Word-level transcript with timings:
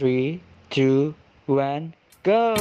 three, 0.00 0.40
two, 0.72 1.12
one, 1.44 1.92
go! 2.24 2.56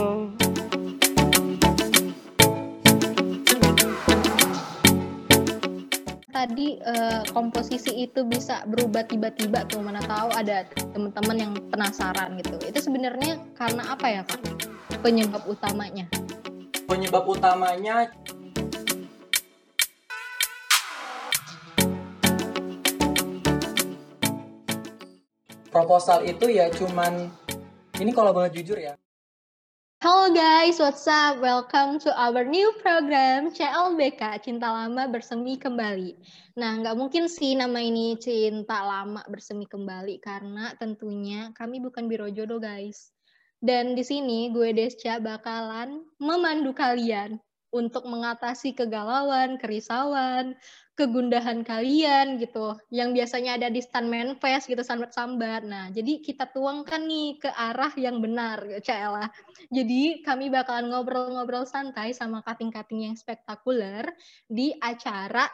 Tadi 6.36 6.84
uh, 6.84 7.24
komposisi 7.32 8.04
itu 8.04 8.28
bisa 8.28 8.68
berubah 8.68 9.08
tiba-tiba 9.08 9.64
tuh 9.72 9.80
mana 9.80 10.04
tahu 10.04 10.36
ada 10.36 10.68
teman-teman 10.92 11.38
yang 11.40 11.54
penasaran 11.72 12.36
gitu. 12.44 12.60
Itu 12.60 12.84
sebenarnya 12.84 13.40
karena 13.56 13.88
apa 13.88 14.20
ya 14.20 14.22
kak? 14.28 14.44
Penyebab 15.00 15.48
utamanya? 15.48 16.12
Penyebab 16.92 17.24
utamanya 17.24 18.12
proposal 25.70 26.26
itu 26.26 26.50
ya 26.50 26.68
cuman 26.74 27.30
ini 28.02 28.12
kalau 28.12 28.34
boleh 28.34 28.50
jujur 28.50 28.76
ya 28.76 28.98
Halo 30.00 30.32
guys, 30.32 30.80
what's 30.80 31.04
up? 31.12 31.44
Welcome 31.44 32.00
to 32.08 32.16
our 32.16 32.48
new 32.48 32.72
program 32.80 33.52
CLBK 33.52 34.40
Cinta 34.40 34.72
Lama 34.72 35.12
Bersemi 35.12 35.60
Kembali. 35.60 36.16
Nah, 36.56 36.80
nggak 36.80 36.96
mungkin 36.96 37.28
sih 37.28 37.60
nama 37.60 37.84
ini 37.84 38.16
Cinta 38.16 38.80
Lama 38.80 39.20
Bersemi 39.28 39.68
Kembali 39.68 40.24
karena 40.24 40.72
tentunya 40.80 41.52
kami 41.52 41.84
bukan 41.84 42.08
biro 42.08 42.32
jodoh 42.32 42.64
guys. 42.64 43.12
Dan 43.60 43.92
di 43.92 44.08
sini 44.08 44.56
gue 44.56 44.72
Desca 44.72 45.20
bakalan 45.20 46.08
memandu 46.16 46.72
kalian 46.72 47.36
untuk 47.76 48.08
mengatasi 48.08 48.74
kegalauan, 48.80 49.60
kerisauan, 49.60 50.56
kegundahan 51.00 51.64
kalian 51.64 52.36
gitu 52.44 52.76
yang 52.92 53.16
biasanya 53.16 53.56
ada 53.56 53.72
di 53.72 53.80
stand 53.80 54.12
manifest 54.12 54.68
gitu 54.68 54.84
sambat-sambat. 54.84 55.64
Nah, 55.64 55.88
jadi 55.96 56.20
kita 56.20 56.52
tuangkan 56.52 57.08
nih 57.08 57.40
ke 57.40 57.50
arah 57.56 57.96
yang 57.96 58.20
benar, 58.20 58.60
Cela. 58.84 59.32
Jadi 59.72 60.20
kami 60.20 60.52
bakalan 60.52 60.92
ngobrol-ngobrol 60.92 61.64
santai 61.64 62.12
sama 62.12 62.44
kating-kating 62.44 63.08
yang 63.08 63.16
spektakuler 63.16 64.12
di 64.52 64.76
acara 64.84 65.48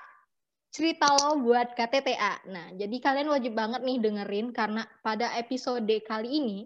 cerita 0.74 1.14
lo 1.14 1.40
buat 1.46 1.78
KTTA. 1.78 2.50
Nah, 2.50 2.68
jadi 2.74 2.98
kalian 2.98 3.30
wajib 3.30 3.54
banget 3.54 3.86
nih 3.86 4.02
dengerin 4.02 4.50
karena 4.50 4.84
pada 5.06 5.30
episode 5.38 5.88
kali 6.04 6.42
ini 6.42 6.59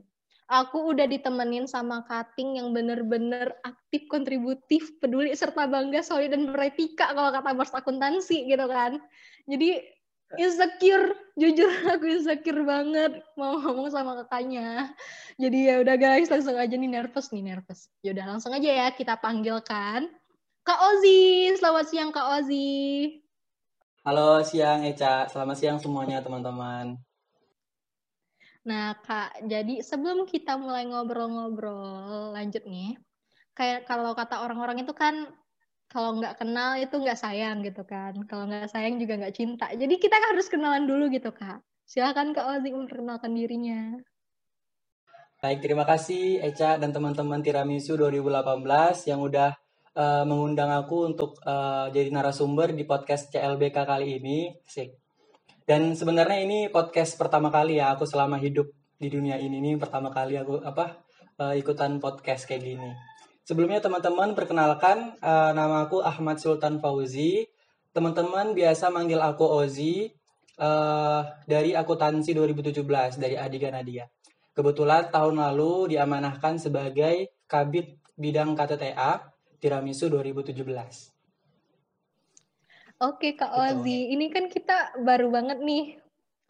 aku 0.50 0.98
udah 0.98 1.06
ditemenin 1.06 1.70
sama 1.70 2.02
Kating 2.10 2.58
yang 2.58 2.74
bener-bener 2.74 3.54
aktif, 3.62 4.10
kontributif, 4.10 4.90
peduli, 4.98 5.32
serta 5.38 5.70
bangga, 5.70 6.02
solid, 6.02 6.34
dan 6.34 6.50
beretika 6.50 7.14
kalau 7.14 7.30
kata 7.30 7.54
bos 7.54 7.70
akuntansi 7.70 8.50
gitu 8.50 8.66
kan. 8.66 8.98
Jadi 9.46 9.86
insecure, 10.42 11.14
jujur 11.38 11.70
aku 11.94 12.10
insecure 12.10 12.66
banget 12.66 13.22
mau 13.38 13.62
ngomong 13.62 13.94
sama 13.94 14.18
kakaknya. 14.26 14.90
Jadi 15.38 15.70
ya 15.70 15.76
udah 15.86 15.96
guys, 15.96 16.34
langsung 16.34 16.58
aja 16.58 16.74
nih 16.74 16.90
nervous 16.90 17.30
nih 17.30 17.46
nervous. 17.46 17.88
Ya 18.02 18.18
udah 18.18 18.36
langsung 18.36 18.52
aja 18.52 18.68
ya 18.68 18.88
kita 18.90 19.22
panggilkan 19.22 20.10
Kak 20.66 20.80
Ozi. 20.82 21.54
Selamat 21.62 21.86
siang 21.94 22.10
Kak 22.10 22.42
Ozi. 22.42 23.22
Halo 24.02 24.42
siang 24.42 24.82
Eca, 24.88 25.30
selamat 25.30 25.56
siang 25.62 25.78
semuanya 25.78 26.26
teman-teman. 26.26 26.98
Nah, 28.70 28.94
Kak, 29.02 29.50
jadi 29.50 29.82
sebelum 29.82 30.30
kita 30.30 30.54
mulai 30.62 30.86
ngobrol-ngobrol 30.86 32.38
lanjut 32.38 32.62
nih, 32.70 33.02
kayak 33.58 33.90
kalau 33.90 34.14
kata 34.14 34.46
orang-orang 34.46 34.86
itu 34.86 34.94
kan 34.94 35.26
kalau 35.90 36.22
nggak 36.22 36.38
kenal 36.38 36.78
itu 36.78 36.94
nggak 36.94 37.18
sayang 37.18 37.66
gitu 37.66 37.82
kan. 37.82 38.14
Kalau 38.30 38.46
nggak 38.46 38.70
sayang 38.70 39.02
juga 39.02 39.18
nggak 39.18 39.34
cinta. 39.34 39.66
Jadi 39.74 39.98
kita 39.98 40.22
harus 40.22 40.46
kenalan 40.46 40.86
dulu 40.86 41.10
gitu, 41.10 41.34
Kak. 41.34 41.66
Silahkan 41.90 42.30
Kak 42.30 42.46
Ozi 42.46 42.70
memperkenalkan 42.70 43.34
dirinya. 43.34 43.98
Baik, 45.42 45.66
terima 45.66 45.88
kasih 45.90 46.46
Eca 46.46 46.78
dan 46.78 46.94
teman-teman 46.94 47.42
Tiramisu 47.42 47.98
2018 47.98 49.10
yang 49.10 49.24
udah 49.26 49.58
uh, 49.98 50.24
mengundang 50.30 50.70
aku 50.70 51.10
untuk 51.10 51.42
uh, 51.42 51.90
jadi 51.90 52.14
narasumber 52.14 52.70
di 52.78 52.86
podcast 52.86 53.34
CLBK 53.34 53.78
kali 53.82 54.22
ini. 54.22 54.54
Sik. 54.62 54.99
Dan 55.70 55.94
sebenarnya 55.94 56.42
ini 56.42 56.66
podcast 56.74 57.14
pertama 57.14 57.54
kali 57.54 57.78
ya 57.78 57.94
aku 57.94 58.02
selama 58.02 58.42
hidup 58.42 58.74
di 58.98 59.06
dunia 59.06 59.38
ini 59.38 59.62
nih 59.62 59.78
pertama 59.78 60.10
kali 60.10 60.34
aku 60.34 60.66
apa 60.66 61.06
uh, 61.38 61.54
ikutan 61.54 62.02
podcast 62.02 62.50
kayak 62.50 62.74
gini. 62.74 62.90
Sebelumnya 63.46 63.78
teman-teman 63.78 64.34
perkenalkan 64.34 65.14
uh, 65.22 65.54
nama 65.54 65.86
aku 65.86 66.02
Ahmad 66.02 66.42
Sultan 66.42 66.82
Fauzi. 66.82 67.46
Teman-teman 67.94 68.58
biasa 68.58 68.90
manggil 68.90 69.22
aku 69.22 69.46
Ozi 69.46 70.10
uh, 70.58 71.22
dari 71.46 71.78
akuntansi 71.78 72.34
2017 72.34 73.22
dari 73.22 73.38
Adiga 73.38 73.70
Nadia. 73.70 74.10
Kebetulan 74.58 75.14
tahun 75.14 75.38
lalu 75.38 75.94
diamanahkan 75.94 76.58
sebagai 76.58 77.46
Kabit 77.46 77.94
Bidang 78.18 78.58
KTTA 78.58 79.22
Tiramisu 79.62 80.10
2017. 80.18 81.19
Oke 83.00 83.40
Kak 83.40 83.56
Ozi, 83.56 84.12
ini 84.12 84.28
kan 84.28 84.52
kita 84.52 84.92
baru 85.00 85.32
banget 85.32 85.64
nih 85.64 85.96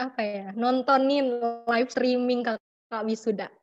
apa 0.02 0.22
ya 0.26 0.48
nontonin 0.58 1.38
live 1.70 1.94
streaming 1.94 2.42
Kak, 2.42 2.58
Kak 2.90 3.06
Wisuda. 3.06 3.54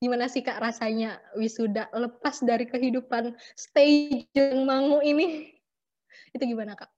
Gimana 0.00 0.24
sih 0.32 0.40
Kak 0.40 0.56
rasanya 0.56 1.20
wisuda 1.36 1.92
lepas 1.92 2.40
dari 2.40 2.64
kehidupan 2.64 3.36
stage 3.52 4.24
yang 4.32 4.64
mangu 4.64 5.04
ini? 5.04 5.52
Itu 6.32 6.48
gimana 6.48 6.72
Kak? 6.72 6.88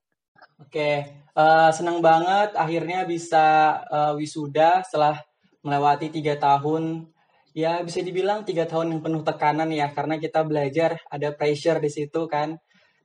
Oke, 0.63 1.19
uh, 1.35 1.75
senang 1.75 1.99
banget 1.99 2.55
akhirnya 2.55 3.03
bisa 3.03 3.77
uh, 3.91 4.15
wisuda 4.15 4.87
setelah 4.87 5.19
melewati 5.59 6.07
tiga 6.07 6.39
tahun. 6.39 7.03
Ya 7.51 7.83
bisa 7.83 7.99
dibilang 7.99 8.47
tiga 8.47 8.63
tahun 8.63 8.95
yang 8.95 9.01
penuh 9.03 9.27
tekanan 9.27 9.75
ya 9.75 9.91
karena 9.91 10.15
kita 10.23 10.47
belajar 10.47 11.03
ada 11.11 11.35
pressure 11.35 11.83
di 11.83 11.91
situ 11.91 12.31
kan 12.31 12.55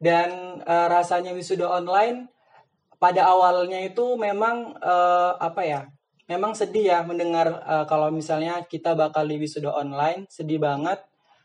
dan 0.02 0.58
uh, 0.66 0.90
rasanya 0.90 1.30
wisuda 1.30 1.70
online 1.70 2.26
pada 2.98 3.30
awalnya 3.30 3.78
itu 3.86 4.18
memang 4.18 4.74
uh, 4.82 5.38
apa 5.38 5.62
ya 5.62 5.80
memang 6.26 6.58
sedih 6.58 6.90
ya 6.90 6.98
mendengar 7.06 7.62
uh, 7.62 7.86
kalau 7.86 8.10
misalnya 8.10 8.66
kita 8.66 8.98
bakal 8.98 9.22
di 9.22 9.38
wisuda 9.38 9.70
online 9.70 10.26
sedih 10.26 10.58
banget. 10.58 10.98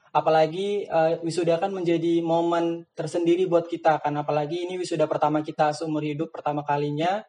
Apalagi 0.09 0.89
uh, 0.89 1.21
wisuda 1.21 1.61
kan 1.61 1.69
menjadi 1.69 2.25
momen 2.25 2.89
tersendiri 2.97 3.45
buat 3.45 3.69
kita 3.69 4.01
kan 4.01 4.17
apalagi 4.17 4.65
ini 4.65 4.81
wisuda 4.81 5.05
pertama 5.05 5.45
kita 5.45 5.69
seumur 5.77 6.01
hidup 6.01 6.33
pertama 6.33 6.65
kalinya 6.65 7.21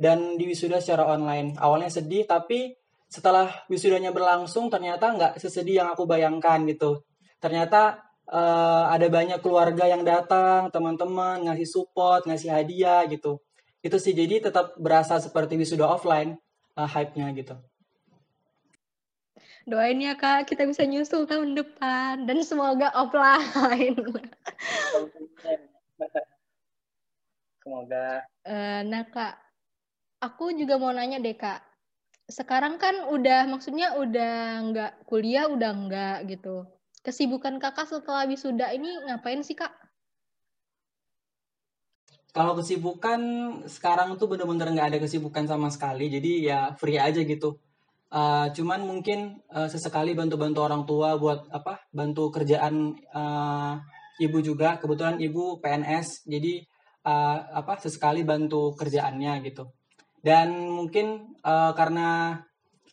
dan 0.00 0.40
di 0.40 0.48
wisuda 0.48 0.80
secara 0.80 1.04
online. 1.04 1.52
Awalnya 1.60 1.92
sedih 1.92 2.24
tapi 2.24 2.72
setelah 3.12 3.68
wisudanya 3.68 4.14
berlangsung 4.14 4.72
ternyata 4.72 5.12
nggak 5.12 5.36
sesedih 5.36 5.84
yang 5.84 5.88
aku 5.92 6.08
bayangkan 6.08 6.64
gitu. 6.64 7.04
Ternyata 7.42 8.00
uh, 8.28 8.84
ada 8.88 9.06
banyak 9.10 9.40
keluarga 9.44 9.84
yang 9.88 10.04
datang, 10.04 10.70
teman-teman 10.72 11.44
ngasih 11.48 11.68
support, 11.68 12.24
ngasih 12.24 12.48
hadiah 12.52 13.04
gitu. 13.08 13.40
Itu 13.84 14.00
sih 14.00 14.16
jadi 14.16 14.40
tetap 14.40 14.76
berasa 14.80 15.20
seperti 15.20 15.60
wisuda 15.60 15.84
offline 15.84 16.40
uh, 16.76 16.88
hype-nya 16.88 17.28
gitu. 17.36 17.56
Doain 19.64 19.96
ya 19.96 20.12
kak, 20.12 20.44
kita 20.44 20.68
bisa 20.68 20.84
nyusul 20.84 21.24
tahun 21.24 21.56
depan 21.56 22.28
dan 22.28 22.44
semoga 22.44 22.92
offline. 22.92 23.96
Semoga. 27.64 28.28
Uh, 28.44 28.84
nah 28.84 29.08
kak, 29.08 29.40
aku 30.20 30.52
juga 30.52 30.76
mau 30.76 30.92
nanya 30.92 31.16
deh 31.16 31.32
kak. 31.32 31.64
Sekarang 32.28 32.76
kan 32.76 33.08
udah, 33.08 33.48
maksudnya 33.48 33.96
udah 33.96 34.68
nggak 34.68 34.92
kuliah, 35.08 35.48
udah 35.48 35.72
nggak 35.72 36.28
gitu 36.28 36.68
kesibukan 37.04 37.60
kakak 37.60 37.84
setelah 37.84 38.24
wisuda 38.24 38.72
ini 38.72 38.88
ngapain 39.04 39.44
sih 39.44 39.54
kak? 39.54 39.70
Kalau 42.34 42.58
kesibukan 42.58 43.20
sekarang 43.70 44.18
tuh 44.18 44.26
bener-bener 44.26 44.74
nggak 44.74 44.88
ada 44.90 44.98
kesibukan 44.98 45.46
sama 45.46 45.70
sekali, 45.70 46.10
jadi 46.10 46.32
ya 46.42 46.58
free 46.74 46.98
aja 46.98 47.22
gitu. 47.22 47.62
Uh, 48.10 48.50
cuman 48.50 48.82
mungkin 48.82 49.38
uh, 49.54 49.70
sesekali 49.70 50.18
bantu-bantu 50.18 50.58
orang 50.66 50.82
tua 50.82 51.14
buat 51.14 51.46
apa? 51.54 51.86
Bantu 51.94 52.34
kerjaan 52.34 52.98
uh, 53.14 53.78
ibu 54.18 54.42
juga. 54.42 54.82
Kebetulan 54.82 55.22
ibu 55.22 55.62
PNS, 55.62 56.26
jadi 56.26 56.66
uh, 57.06 57.38
apa? 57.54 57.78
Sesekali 57.78 58.26
bantu 58.26 58.74
kerjaannya 58.74 59.38
gitu. 59.46 59.70
Dan 60.18 60.74
mungkin 60.74 61.38
uh, 61.46 61.70
karena 61.78 62.42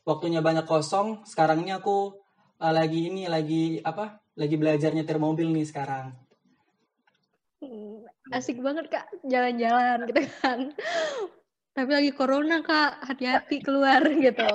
waktunya 0.06 0.46
banyak 0.46 0.70
kosong, 0.70 1.26
sekarang 1.26 1.66
ini 1.66 1.74
aku 1.74 2.21
uh, 2.62 2.74
lagi 2.74 3.10
ini 3.10 3.26
lagi 3.26 3.82
apa? 3.82 4.22
Lagi 4.38 4.56
belajar 4.56 4.94
nyetir 4.94 5.18
mobil 5.18 5.50
nih 5.50 5.66
sekarang. 5.66 6.14
Hmm, 7.60 8.06
asik 8.32 8.62
banget 8.62 8.88
kak. 8.94 9.10
Jalan-jalan 9.26 10.06
gitu 10.08 10.22
kan. 10.40 10.60
Tapi 11.76 11.92
lagi 11.92 12.12
corona 12.14 12.62
kak. 12.62 13.02
Hati-hati 13.10 13.66
keluar 13.66 14.06
gitu. 14.26 14.48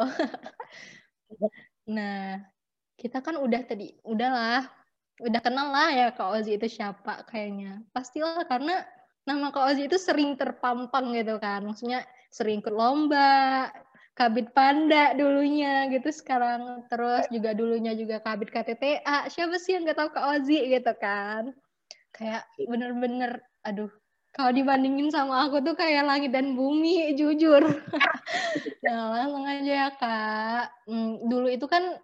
Nah 1.90 2.40
kita 2.96 3.20
kan 3.20 3.36
udah 3.36 3.60
tadi 3.68 3.92
udahlah 4.08 4.64
udah 5.20 5.40
kenal 5.44 5.68
lah 5.72 5.92
ya 5.92 6.06
kak 6.14 6.32
Ozi 6.32 6.56
itu 6.56 6.70
siapa 6.70 7.26
kayaknya. 7.28 7.82
Pastilah 7.90 8.46
karena 8.46 8.86
nama 9.26 9.50
kak 9.50 9.74
Ozi 9.74 9.90
itu 9.90 9.98
sering 9.98 10.38
terpampang 10.38 11.12
gitu 11.12 11.36
kan. 11.42 11.66
Maksudnya 11.66 12.06
sering 12.30 12.60
ikut 12.60 12.74
lomba 12.74 13.70
Kabit 14.16 14.56
Panda 14.56 15.12
dulunya 15.12 15.92
gitu 15.92 16.08
sekarang 16.08 16.88
terus 16.88 17.28
juga 17.28 17.52
dulunya 17.52 17.92
juga 17.92 18.16
Kabit 18.24 18.48
KTTA 18.48 19.28
siapa 19.28 19.60
sih 19.60 19.76
yang 19.76 19.84
nggak 19.84 19.98
tahu 20.00 20.08
Kak 20.16 20.24
Ozi 20.40 20.72
gitu 20.72 20.92
kan? 20.96 21.52
Kayak 22.16 22.48
bener-bener 22.64 23.44
aduh 23.60 23.92
kalau 24.32 24.56
dibandingin 24.56 25.12
sama 25.12 25.44
aku 25.44 25.60
tuh 25.60 25.76
kayak 25.76 26.08
langit 26.08 26.32
dan 26.32 26.56
bumi 26.56 27.12
jujur. 27.12 27.60
Nah 28.86 29.10
langsung 29.10 29.42
aja 29.42 29.72
ya 29.82 29.88
kak. 29.98 30.86
Hmm, 30.86 31.26
dulu 31.26 31.50
itu 31.50 31.66
kan 31.66 31.98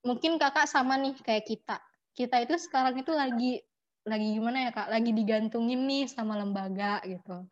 mungkin 0.00 0.40
kakak 0.40 0.64
sama 0.64 0.96
nih 0.96 1.12
kayak 1.20 1.44
kita. 1.44 1.76
Kita 2.16 2.40
itu 2.40 2.56
sekarang 2.56 2.96
itu 2.96 3.12
lagi 3.12 3.60
lagi 4.08 4.26
gimana 4.40 4.64
ya 4.64 4.70
kak? 4.72 4.88
Lagi 4.88 5.12
digantungin 5.12 5.84
nih 5.84 6.08
sama 6.08 6.40
lembaga 6.40 7.04
gitu 7.04 7.44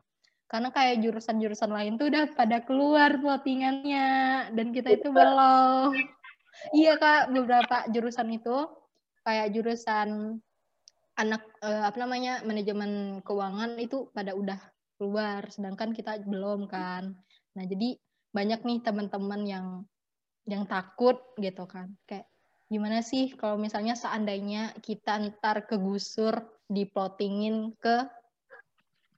karena 0.48 0.68
kayak 0.70 1.00
jurusan-jurusan 1.02 1.72
lain 1.72 1.96
tuh 1.96 2.12
udah 2.12 2.30
pada 2.36 2.60
keluar 2.62 3.16
plottingannya 3.18 4.08
dan 4.52 4.66
kita 4.70 5.00
itu 5.00 5.08
belum. 5.10 5.92
Iya 6.70 6.96
kak 6.96 7.34
beberapa 7.34 7.76
jurusan 7.90 8.30
itu 8.30 8.70
kayak 9.26 9.50
jurusan 9.56 10.38
anak 11.18 11.42
eh, 11.62 11.82
apa 11.82 11.96
namanya 11.98 12.42
manajemen 12.46 13.22
keuangan 13.22 13.78
itu 13.78 14.10
pada 14.14 14.34
udah 14.34 14.58
keluar 14.98 15.46
sedangkan 15.50 15.90
kita 15.90 16.22
belum 16.22 16.70
kan. 16.70 17.18
Nah 17.58 17.64
jadi 17.66 17.98
banyak 18.34 18.60
nih 18.62 18.78
teman-teman 18.82 19.42
yang 19.46 19.66
yang 20.46 20.68
takut 20.68 21.18
gitu 21.40 21.64
kan. 21.66 21.94
Kayak 22.06 22.30
gimana 22.68 23.00
sih 23.00 23.32
kalau 23.34 23.56
misalnya 23.58 23.94
seandainya 23.94 24.74
kita 24.82 25.18
ntar 25.34 25.66
kegusur 25.66 26.42
diplottingin 26.68 27.76
ke 27.78 28.08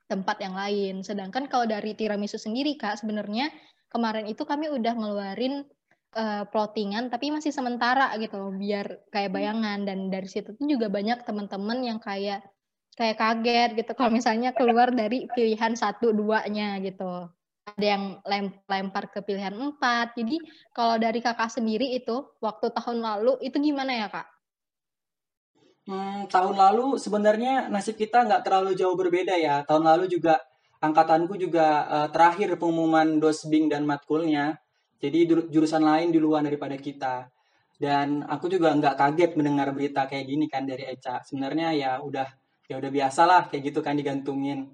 tempat 0.06 0.38
yang 0.42 0.54
lain. 0.54 1.02
Sedangkan 1.02 1.50
kalau 1.50 1.66
dari 1.66 1.94
tiramisu 1.94 2.38
sendiri 2.38 2.78
Kak, 2.78 3.02
sebenarnya 3.02 3.50
kemarin 3.90 4.26
itu 4.26 4.42
kami 4.46 4.70
udah 4.70 4.94
ngeluarin 4.94 5.66
uh, 6.14 6.44
plottingan 6.50 7.10
tapi 7.10 7.30
masih 7.30 7.50
sementara 7.50 8.14
gitu 8.18 8.38
loh, 8.38 8.52
biar 8.54 9.06
kayak 9.10 9.34
bayangan. 9.34 9.86
Dan 9.86 10.10
dari 10.10 10.26
situ 10.30 10.54
tuh 10.54 10.66
juga 10.66 10.86
banyak 10.90 11.26
teman-teman 11.26 11.78
yang 11.82 11.98
kayak 11.98 12.46
kayak 12.96 13.16
kaget 13.18 13.70
gitu. 13.82 13.92
Kalau 13.92 14.10
misalnya 14.14 14.54
keluar 14.54 14.94
dari 14.94 15.26
pilihan 15.34 15.74
satu 15.74 16.14
duanya 16.14 16.78
gitu. 16.80 17.28
Ada 17.66 17.98
yang 17.98 18.22
lempar 18.70 19.10
ke 19.10 19.26
pilihan 19.26 19.50
empat. 19.50 20.14
Jadi 20.14 20.38
kalau 20.70 21.02
dari 21.02 21.18
kakak 21.18 21.50
sendiri 21.50 21.98
itu 21.98 22.22
waktu 22.38 22.70
tahun 22.70 23.02
lalu 23.02 23.42
itu 23.42 23.58
gimana 23.58 23.90
ya 23.90 24.06
kak 24.06 24.35
Hmm, 25.86 26.26
tahun 26.26 26.58
lalu 26.58 26.98
sebenarnya 26.98 27.70
nasib 27.70 27.94
kita 27.94 28.26
nggak 28.26 28.42
terlalu 28.42 28.74
jauh 28.74 28.98
berbeda 28.98 29.38
ya. 29.38 29.62
Tahun 29.62 29.86
lalu 29.86 30.10
juga 30.10 30.34
angkatanku 30.82 31.38
juga 31.38 31.86
uh, 31.86 32.08
terakhir 32.10 32.58
pengumuman 32.58 33.22
dosbing 33.22 33.70
dan 33.70 33.86
matkulnya. 33.86 34.58
Jadi 34.98 35.30
jurusan 35.46 35.86
lain 35.86 36.10
di 36.10 36.18
luar 36.18 36.42
daripada 36.42 36.74
kita. 36.74 37.30
Dan 37.78 38.26
aku 38.26 38.50
juga 38.50 38.74
nggak 38.74 38.98
kaget 38.98 39.30
mendengar 39.38 39.70
berita 39.70 40.10
kayak 40.10 40.26
gini 40.26 40.50
kan 40.50 40.66
dari 40.66 40.90
Eca. 40.90 41.22
Sebenarnya 41.22 41.70
ya 41.70 42.02
udah 42.02 42.26
ya 42.66 42.82
udah 42.82 42.90
biasa 42.90 43.22
lah 43.22 43.42
kayak 43.46 43.70
gitu 43.70 43.78
kan 43.78 43.94
digantungin. 43.94 44.66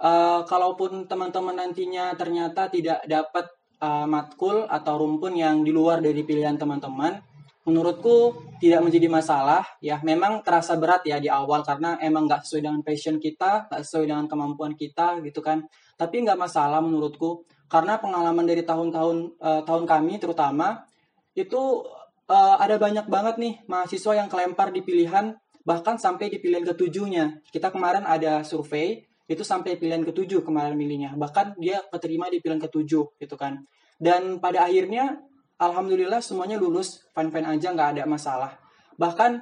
Uh, 0.00 0.40
kalaupun 0.48 1.04
teman-teman 1.04 1.56
nantinya 1.56 2.16
ternyata 2.16 2.68
tidak 2.72 3.04
dapat 3.04 3.48
uh, 3.80 4.08
matkul 4.08 4.64
atau 4.68 4.94
rumpun 5.00 5.36
yang 5.36 5.60
di 5.64 5.72
luar 5.72 6.00
dari 6.00 6.20
pilihan 6.24 6.56
teman-teman, 6.56 7.20
menurutku 7.66 8.46
tidak 8.62 8.80
menjadi 8.86 9.10
masalah. 9.10 9.66
Ya 9.82 9.98
memang 10.00 10.40
terasa 10.46 10.78
berat 10.78 11.02
ya 11.04 11.18
di 11.18 11.26
awal 11.26 11.66
karena 11.66 11.98
emang 11.98 12.30
nggak 12.30 12.46
sesuai 12.46 12.62
dengan 12.62 12.80
passion 12.86 13.18
kita 13.18 13.66
nggak 13.68 13.82
sesuai 13.82 14.06
dengan 14.06 14.24
kemampuan 14.30 14.72
kita 14.78 15.20
gitu 15.26 15.42
kan. 15.42 15.66
Tapi 15.98 16.22
nggak 16.24 16.38
masalah 16.38 16.78
menurutku. 16.78 17.44
Karena 17.66 17.98
pengalaman 17.98 18.46
dari 18.46 18.62
tahun-tahun 18.62 19.42
uh, 19.42 19.62
tahun 19.66 19.84
kami 19.90 20.22
terutama 20.22 20.86
itu 21.34 21.82
uh, 22.30 22.56
ada 22.62 22.78
banyak 22.78 23.10
banget 23.10 23.34
nih 23.42 23.54
mahasiswa 23.66 24.14
yang 24.14 24.30
kelempar 24.30 24.70
di 24.70 24.86
pilihan 24.86 25.34
bahkan 25.66 25.98
sampai 25.98 26.30
di 26.30 26.38
pilihan 26.38 26.62
ketujuhnya. 26.62 27.42
Kita 27.50 27.74
kemarin 27.74 28.06
ada 28.06 28.46
survei 28.46 29.02
itu 29.26 29.42
sampai 29.42 29.74
pilihan 29.74 30.06
ketujuh 30.06 30.46
kemarin 30.46 30.78
milihnya. 30.78 31.18
Bahkan 31.18 31.58
dia 31.58 31.82
keterima 31.90 32.30
di 32.30 32.38
pilihan 32.38 32.62
ketujuh 32.62 33.18
gitu 33.18 33.34
kan. 33.34 33.66
Dan 33.98 34.38
pada 34.38 34.70
akhirnya 34.70 35.18
alhamdulillah 35.56 36.20
semuanya 36.20 36.60
lulus 36.60 37.04
fine 37.12 37.32
aja 37.32 37.72
nggak 37.72 37.90
ada 37.96 38.04
masalah. 38.04 38.52
Bahkan 39.00 39.40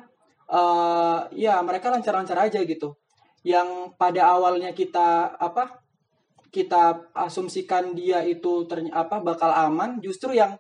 uh, 0.50 1.26
ya 1.34 1.58
mereka 1.62 1.90
lancar-lancar 1.90 2.38
aja 2.38 2.62
gitu. 2.62 2.98
Yang 3.44 3.92
pada 4.00 4.34
awalnya 4.34 4.72
kita 4.72 5.36
apa 5.36 5.84
kita 6.48 7.10
asumsikan 7.12 7.92
dia 7.98 8.22
itu 8.22 8.64
ternyata 8.70 9.04
apa 9.04 9.16
bakal 9.20 9.50
aman 9.50 9.98
justru 9.98 10.38
yang 10.38 10.54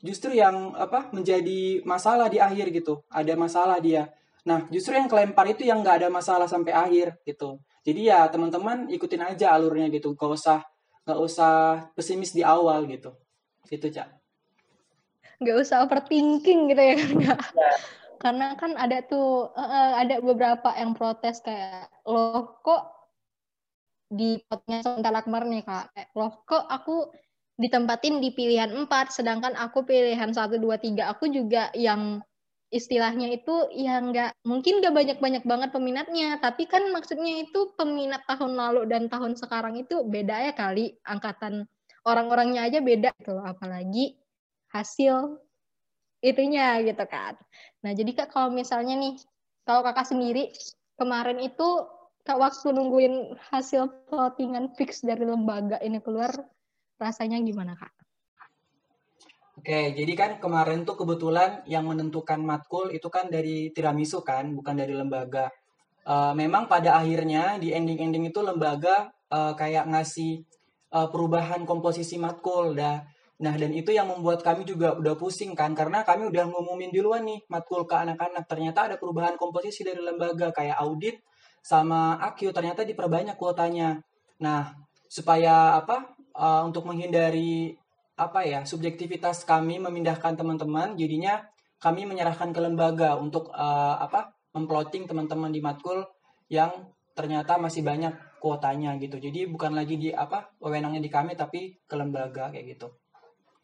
justru 0.00 0.32
yang 0.32 0.72
apa 0.74 1.12
menjadi 1.12 1.84
masalah 1.84 2.32
di 2.32 2.40
akhir 2.40 2.72
gitu. 2.72 3.04
Ada 3.12 3.36
masalah 3.36 3.78
dia. 3.78 4.08
Nah 4.48 4.64
justru 4.72 4.96
yang 4.96 5.06
kelempar 5.06 5.46
itu 5.52 5.68
yang 5.68 5.84
nggak 5.84 6.02
ada 6.04 6.08
masalah 6.08 6.48
sampai 6.48 6.72
akhir 6.72 7.20
gitu. 7.28 7.60
Jadi 7.86 8.10
ya 8.10 8.26
teman-teman 8.26 8.90
ikutin 8.90 9.22
aja 9.22 9.54
alurnya 9.54 9.86
gitu. 9.92 10.16
Gak 10.18 10.30
usah 10.34 10.58
nggak 11.06 11.20
usah 11.22 11.54
pesimis 11.94 12.34
di 12.34 12.42
awal 12.42 12.82
gitu. 12.90 13.14
Itu 13.70 13.86
cak 13.92 14.25
nggak 15.40 15.56
usah 15.60 15.84
overthinking 15.84 16.72
gitu 16.72 16.82
ya 16.82 16.94
kan 16.96 17.12
ya. 17.20 17.34
karena 18.16 18.46
kan 18.56 18.72
ada 18.80 19.04
tuh 19.04 19.52
uh, 19.52 19.92
ada 20.00 20.20
beberapa 20.24 20.72
yang 20.74 20.96
protes 20.96 21.44
kayak 21.44 21.92
loh 22.08 22.56
kok 22.64 22.96
di 24.06 24.40
potnya 24.46 24.80
sementara 24.80 25.20
kemarin 25.20 25.60
nih 25.60 25.64
kak 25.66 25.84
kayak, 25.92 26.08
loh 26.14 26.32
kok 26.46 26.64
aku 26.70 27.10
ditempatin 27.56 28.20
di 28.20 28.32
pilihan 28.32 28.72
empat 28.72 29.12
sedangkan 29.12 29.56
aku 29.56 29.84
pilihan 29.84 30.32
satu 30.32 30.60
dua 30.60 30.76
tiga 30.76 31.12
aku 31.12 31.28
juga 31.32 31.72
yang 31.72 32.20
istilahnya 32.74 33.30
itu 33.32 33.70
yang 33.72 34.10
nggak 34.10 34.34
mungkin 34.42 34.82
nggak 34.82 34.94
banyak-banyak 34.94 35.44
banget 35.46 35.70
peminatnya 35.70 36.36
tapi 36.42 36.66
kan 36.66 36.82
maksudnya 36.90 37.46
itu 37.46 37.72
peminat 37.78 38.26
tahun 38.26 38.58
lalu 38.58 38.90
dan 38.90 39.06
tahun 39.06 39.38
sekarang 39.38 39.78
itu 39.78 40.02
beda 40.02 40.50
ya 40.50 40.52
kali 40.52 40.98
angkatan 41.06 41.64
orang-orangnya 42.02 42.66
aja 42.66 42.78
beda 42.82 43.14
gitu 43.22 43.38
apalagi 43.38 44.18
hasil 44.76 45.40
itunya 46.24 46.80
gitu 46.84 47.04
kan. 47.06 47.36
Nah 47.84 47.92
jadi 47.92 48.10
kak 48.12 48.32
kalau 48.32 48.50
misalnya 48.52 48.96
nih 48.96 49.16
kalau 49.62 49.84
kakak 49.86 50.08
sendiri 50.08 50.52
kemarin 50.96 51.38
itu 51.42 51.68
kak 52.26 52.38
waktu 52.40 52.74
nungguin 52.74 53.38
hasil 53.52 54.10
plottingan 54.10 54.74
fix 54.74 55.04
dari 55.06 55.22
lembaga 55.22 55.78
ini 55.84 56.02
keluar 56.02 56.32
rasanya 56.98 57.38
gimana 57.44 57.76
kak? 57.78 57.92
Oke, 59.56 59.96
jadi 59.96 60.12
kan 60.12 60.30
kemarin 60.36 60.84
tuh 60.84 61.00
kebetulan 61.00 61.64
yang 61.64 61.88
menentukan 61.88 62.38
matkul 62.44 62.92
itu 62.92 63.08
kan 63.08 63.32
dari 63.32 63.72
tiramisu 63.72 64.20
kan, 64.20 64.52
bukan 64.52 64.76
dari 64.76 64.92
lembaga. 64.92 65.48
Uh, 66.06 66.36
memang 66.36 66.68
pada 66.70 67.00
akhirnya 67.00 67.56
di 67.58 67.72
ending-ending 67.72 68.30
itu 68.30 68.44
lembaga 68.44 69.10
uh, 69.32 69.56
kayak 69.56 69.88
ngasih 69.90 70.44
uh, 70.92 71.08
perubahan 71.08 71.64
komposisi 71.64 72.20
matkul. 72.20 72.76
Dah 72.76 73.00
Nah, 73.36 73.52
dan 73.52 73.68
itu 73.76 73.92
yang 73.92 74.08
membuat 74.08 74.40
kami 74.40 74.64
juga 74.64 74.96
udah 74.96 75.12
pusing 75.12 75.52
kan, 75.52 75.76
karena 75.76 76.00
kami 76.00 76.32
udah 76.32 76.48
ngumumin 76.48 76.88
duluan 76.88 77.28
nih 77.28 77.44
matkul 77.52 77.84
ke 77.84 77.92
anak-anak. 77.92 78.48
Ternyata 78.48 78.88
ada 78.88 78.96
perubahan 78.96 79.36
komposisi 79.36 79.84
dari 79.84 80.00
lembaga 80.00 80.48
kayak 80.56 80.80
audit 80.80 81.20
sama 81.60 82.16
AQ 82.32 82.56
ternyata 82.56 82.86
diperbanyak 82.88 83.36
kuotanya. 83.36 84.00
Nah, 84.40 84.72
supaya 85.04 85.76
apa? 85.76 86.16
Uh, 86.36 86.68
untuk 86.68 86.84
menghindari 86.84 87.72
apa 88.16 88.44
ya 88.44 88.60
subjektivitas 88.68 89.48
kami 89.48 89.80
memindahkan 89.80 90.36
teman-teman, 90.36 90.96
jadinya 90.96 91.40
kami 91.80 92.04
menyerahkan 92.08 92.52
ke 92.56 92.60
lembaga 92.60 93.20
untuk 93.20 93.52
uh, 93.52 94.00
apa? 94.00 94.32
Memploting 94.56 95.04
teman-teman 95.04 95.52
di 95.52 95.60
matkul 95.60 96.08
yang 96.48 96.72
ternyata 97.12 97.60
masih 97.60 97.84
banyak 97.84 98.16
kuotanya 98.40 98.96
gitu. 98.96 99.20
Jadi 99.20 99.44
bukan 99.48 99.76
lagi 99.76 100.00
di 100.00 100.08
apa 100.12 100.48
wewenangnya 100.60 101.04
di 101.04 101.10
kami 101.12 101.36
tapi 101.36 101.76
ke 101.84 101.94
lembaga 101.96 102.48
kayak 102.48 102.76
gitu. 102.76 102.88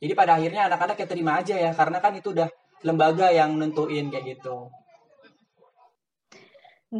Jadi 0.02 0.18
pada 0.18 0.34
akhirnya 0.34 0.66
anak-anak 0.66 0.98
ya 0.98 1.06
terima 1.06 1.38
aja 1.38 1.54
ya 1.54 1.70
karena 1.78 2.02
kan 2.02 2.18
itu 2.18 2.34
udah 2.34 2.50
lembaga 2.82 3.30
yang 3.30 3.54
nentuin 3.54 4.10
kayak 4.10 4.34
gitu. 4.34 4.66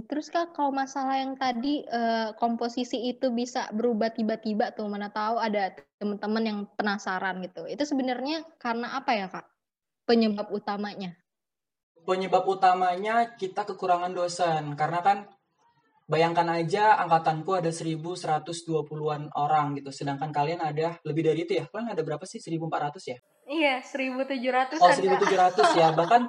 Terus 0.07 0.33
kak 0.33 0.57
kalau 0.57 0.73
masalah 0.73 1.21
yang 1.21 1.37
tadi 1.37 1.83
eh, 1.85 2.31
komposisi 2.39 3.11
itu 3.11 3.35
bisa 3.35 3.69
berubah 3.75 4.15
tiba-tiba 4.15 4.71
tuh 4.73 4.87
mana 4.87 5.11
tahu 5.11 5.37
ada 5.37 5.75
teman-teman 5.99 6.45
yang 6.47 6.59
penasaran 6.79 7.43
gitu. 7.43 7.67
Itu 7.67 7.85
sebenarnya 7.85 8.47
karena 8.63 8.95
apa 8.97 9.11
ya 9.19 9.27
kak? 9.29 9.51
Penyebab 10.07 10.49
utamanya? 10.55 11.13
Penyebab 12.07 12.47
utamanya 12.47 13.35
kita 13.35 13.67
kekurangan 13.67 14.15
dosen 14.15 14.79
karena 14.79 15.03
kan 15.03 15.19
Bayangkan 16.11 16.45
aja 16.51 16.99
angkatanku 16.99 17.55
ada 17.55 17.71
1120-an 17.71 19.31
orang 19.39 19.79
gitu. 19.79 19.95
Sedangkan 19.95 20.35
kalian 20.35 20.61
ada 20.61 20.99
lebih 21.07 21.23
dari 21.31 21.47
itu 21.47 21.57
ya. 21.63 21.65
Kalian 21.71 21.95
ada 21.95 22.03
berapa 22.03 22.25
sih? 22.27 22.43
1400 22.43 22.99
ya? 23.07 23.19
Iya, 23.47 23.75
1700. 23.81 24.83
Oh, 24.83 24.91
1700 24.91 25.79
ya. 25.79 25.89
Bahkan 25.99 26.23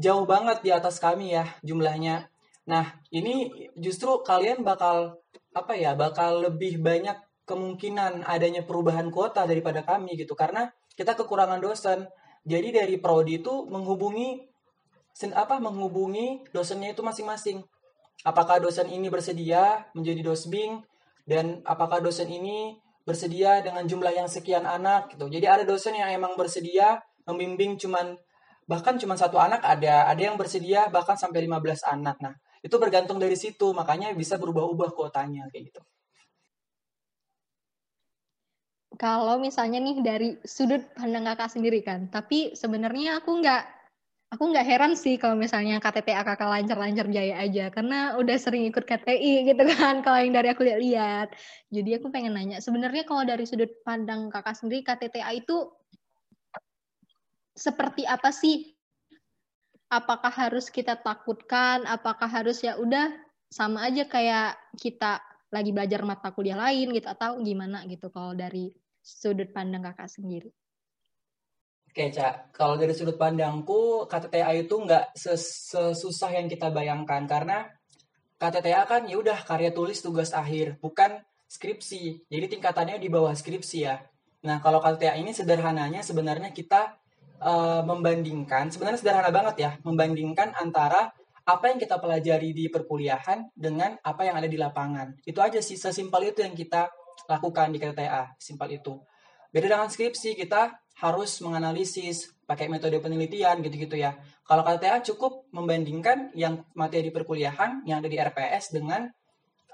jauh 0.00 0.24
banget 0.24 0.64
di 0.64 0.70
atas 0.72 0.98
kami 0.98 1.36
ya 1.36 1.44
jumlahnya. 1.60 2.32
Nah, 2.68 3.00
ini 3.12 3.68
justru 3.76 4.24
kalian 4.24 4.64
bakal 4.64 5.20
apa 5.52 5.76
ya? 5.76 5.92
Bakal 5.92 6.50
lebih 6.50 6.80
banyak 6.80 7.20
kemungkinan 7.44 8.24
adanya 8.24 8.62
perubahan 8.64 9.12
kuota 9.12 9.44
daripada 9.44 9.84
kami 9.84 10.16
gitu. 10.16 10.32
Karena 10.32 10.70
kita 10.96 11.12
kekurangan 11.18 11.60
dosen. 11.60 12.08
Jadi 12.44 12.72
dari 12.72 12.96
prodi 12.96 13.44
itu 13.44 13.68
menghubungi 13.68 14.48
apa 15.36 15.60
menghubungi 15.60 16.48
dosennya 16.54 16.96
itu 16.96 17.04
masing-masing. 17.04 17.60
Apakah 18.20 18.60
dosen 18.60 18.88
ini 18.92 19.08
bersedia 19.08 19.88
menjadi 19.96 20.20
dosbing 20.20 20.84
dan 21.24 21.64
apakah 21.64 22.04
dosen 22.04 22.28
ini 22.28 22.76
bersedia 23.08 23.64
dengan 23.64 23.88
jumlah 23.88 24.12
yang 24.12 24.28
sekian 24.28 24.68
anak 24.68 25.16
gitu. 25.16 25.26
Jadi 25.26 25.46
ada 25.48 25.64
dosen 25.64 25.96
yang 25.96 26.12
emang 26.12 26.36
bersedia 26.36 27.00
membimbing 27.24 27.80
cuman 27.80 28.14
bahkan 28.68 28.94
cuma 29.00 29.16
satu 29.16 29.40
anak 29.40 29.64
ada, 29.64 30.06
ada 30.06 30.20
yang 30.20 30.36
bersedia 30.36 30.92
bahkan 30.92 31.16
sampai 31.16 31.48
15 31.48 31.82
anak. 31.88 32.20
Nah, 32.20 32.34
itu 32.60 32.76
bergantung 32.76 33.16
dari 33.16 33.34
situ, 33.34 33.72
makanya 33.72 34.12
bisa 34.12 34.36
berubah-ubah 34.36 34.92
kuotanya 34.92 35.48
kayak 35.48 35.72
gitu. 35.72 35.80
Kalau 39.00 39.40
misalnya 39.40 39.80
nih 39.80 39.96
dari 40.04 40.28
sudut 40.44 40.92
pandang 40.92 41.24
kakak 41.24 41.48
sendiri 41.48 41.80
kan, 41.80 42.12
tapi 42.12 42.52
sebenarnya 42.52 43.24
aku 43.24 43.40
nggak 43.40 43.79
aku 44.30 44.42
nggak 44.54 44.66
heran 44.66 44.92
sih 44.94 45.18
kalau 45.18 45.34
misalnya 45.34 45.82
KTTA 45.82 46.22
kakak 46.22 46.46
lancar-lancar 46.46 47.10
jaya 47.10 47.42
aja 47.42 47.66
karena 47.74 48.14
udah 48.14 48.36
sering 48.38 48.62
ikut 48.70 48.86
KTI 48.86 49.50
gitu 49.50 49.62
kan 49.74 50.00
kalau 50.06 50.22
yang 50.22 50.34
dari 50.34 50.48
aku 50.54 50.62
lihat-lihat. 50.62 51.34
Jadi 51.74 51.90
aku 51.98 52.14
pengen 52.14 52.38
nanya, 52.38 52.62
sebenarnya 52.62 53.02
kalau 53.02 53.26
dari 53.26 53.42
sudut 53.44 53.70
pandang 53.82 54.30
kakak 54.30 54.54
sendiri 54.54 54.86
KTTA 54.86 55.34
itu 55.34 55.66
seperti 57.58 58.06
apa 58.06 58.30
sih? 58.30 58.70
Apakah 59.90 60.30
harus 60.30 60.70
kita 60.70 60.94
takutkan? 61.02 61.82
Apakah 61.90 62.30
harus 62.30 62.62
ya 62.62 62.78
udah 62.78 63.10
sama 63.50 63.82
aja 63.90 64.06
kayak 64.06 64.54
kita 64.78 65.18
lagi 65.50 65.74
belajar 65.74 66.06
mata 66.06 66.30
kuliah 66.30 66.54
lain 66.54 66.94
gitu 66.94 67.10
atau 67.10 67.42
gimana 67.42 67.82
gitu 67.90 68.06
kalau 68.14 68.38
dari 68.38 68.70
sudut 69.02 69.50
pandang 69.50 69.82
kakak 69.82 70.06
sendiri? 70.06 70.54
Oke, 71.90 72.06
Cak. 72.14 72.54
Kalau 72.54 72.78
dari 72.78 72.94
sudut 72.94 73.18
pandangku, 73.18 74.06
KTTA 74.06 74.54
itu 74.54 74.78
nggak 74.78 75.10
sesusah 75.18 76.30
yang 76.38 76.46
kita 76.46 76.70
bayangkan. 76.70 77.26
Karena 77.26 77.66
KTTA 78.38 78.86
kan 78.86 79.10
ya 79.10 79.18
udah 79.18 79.42
karya 79.42 79.74
tulis 79.74 79.98
tugas 79.98 80.30
akhir, 80.30 80.78
bukan 80.78 81.18
skripsi. 81.50 82.30
Jadi 82.30 82.46
tingkatannya 82.46 83.02
di 83.02 83.10
bawah 83.10 83.34
skripsi 83.34 83.78
ya. 83.82 83.98
Nah, 84.46 84.62
kalau 84.62 84.78
KTTA 84.78 85.18
ini 85.18 85.34
sederhananya 85.34 86.06
sebenarnya 86.06 86.54
kita 86.54 86.94
uh, 87.42 87.82
membandingkan, 87.82 88.70
sebenarnya 88.70 89.02
sederhana 89.02 89.34
banget 89.34 89.56
ya, 89.58 89.70
membandingkan 89.82 90.54
antara 90.62 91.10
apa 91.42 91.74
yang 91.74 91.82
kita 91.82 91.98
pelajari 91.98 92.54
di 92.54 92.70
perkuliahan 92.70 93.50
dengan 93.58 93.98
apa 94.06 94.30
yang 94.30 94.38
ada 94.38 94.46
di 94.46 94.54
lapangan. 94.54 95.18
Itu 95.26 95.42
aja 95.42 95.58
sih, 95.58 95.74
sesimpel 95.74 96.30
itu 96.30 96.46
yang 96.46 96.54
kita 96.54 96.86
lakukan 97.26 97.74
di 97.74 97.82
KTTA, 97.82 98.38
simpel 98.38 98.78
itu. 98.78 98.94
Beda 99.50 99.66
dengan 99.66 99.90
skripsi, 99.90 100.38
kita 100.38 100.70
harus 101.00 101.40
menganalisis 101.40 102.28
pakai 102.44 102.68
metode 102.68 103.00
penelitian 103.00 103.64
gitu-gitu 103.64 103.96
ya. 103.96 104.14
Kalau 104.44 104.66
KTA 104.66 105.00
cukup 105.06 105.48
membandingkan 105.54 106.34
yang 106.36 106.66
materi 106.76 107.08
perkuliahan 107.08 107.86
yang 107.88 108.04
ada 108.04 108.10
di 108.10 108.18
RPS 108.20 108.74
dengan 108.74 109.08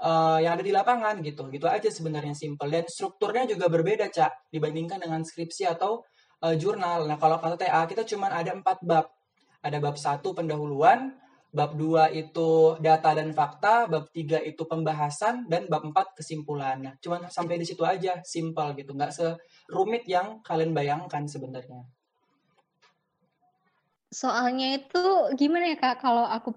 uh, 0.00 0.38
yang 0.38 0.54
ada 0.54 0.64
di 0.64 0.70
lapangan 0.70 1.18
gitu. 1.24 1.48
Gitu 1.50 1.66
aja 1.66 1.88
sebenarnya 1.90 2.36
simple 2.36 2.68
dan 2.70 2.86
strukturnya 2.86 3.48
juga 3.48 3.66
berbeda 3.66 4.06
cak 4.12 4.52
dibandingkan 4.54 5.02
dengan 5.02 5.24
skripsi 5.26 5.66
atau 5.66 6.04
uh, 6.46 6.54
jurnal. 6.54 7.08
Nah 7.10 7.18
kalau 7.18 7.40
KTA 7.42 7.82
kita 7.90 8.06
cuma 8.06 8.30
ada 8.30 8.54
empat 8.54 8.84
bab. 8.86 9.10
Ada 9.66 9.82
bab 9.82 9.98
satu 9.98 10.30
pendahuluan, 10.30 11.10
bab 11.52 11.74
dua 11.78 12.12
itu 12.12 12.76
data 12.82 13.16
dan 13.16 13.32
fakta, 13.32 13.88
bab 13.88 14.10
tiga 14.12 14.42
itu 14.42 14.66
pembahasan, 14.66 15.48
dan 15.48 15.66
bab 15.70 15.86
empat 15.86 16.16
kesimpulan. 16.18 16.78
Nah, 16.82 16.94
cuman 17.00 17.30
sampai 17.32 17.56
di 17.60 17.66
situ 17.66 17.82
aja, 17.86 18.20
simple 18.22 18.76
gitu, 18.76 18.92
nggak 18.92 19.12
se 19.14 19.36
rumit 19.70 20.04
yang 20.06 20.42
kalian 20.44 20.76
bayangkan 20.76 21.24
sebenarnya. 21.24 21.86
Soalnya 24.12 24.78
itu 24.78 25.04
gimana 25.34 25.74
ya 25.74 25.76
kak? 25.76 26.00
Kalau 26.00 26.24
aku 26.24 26.54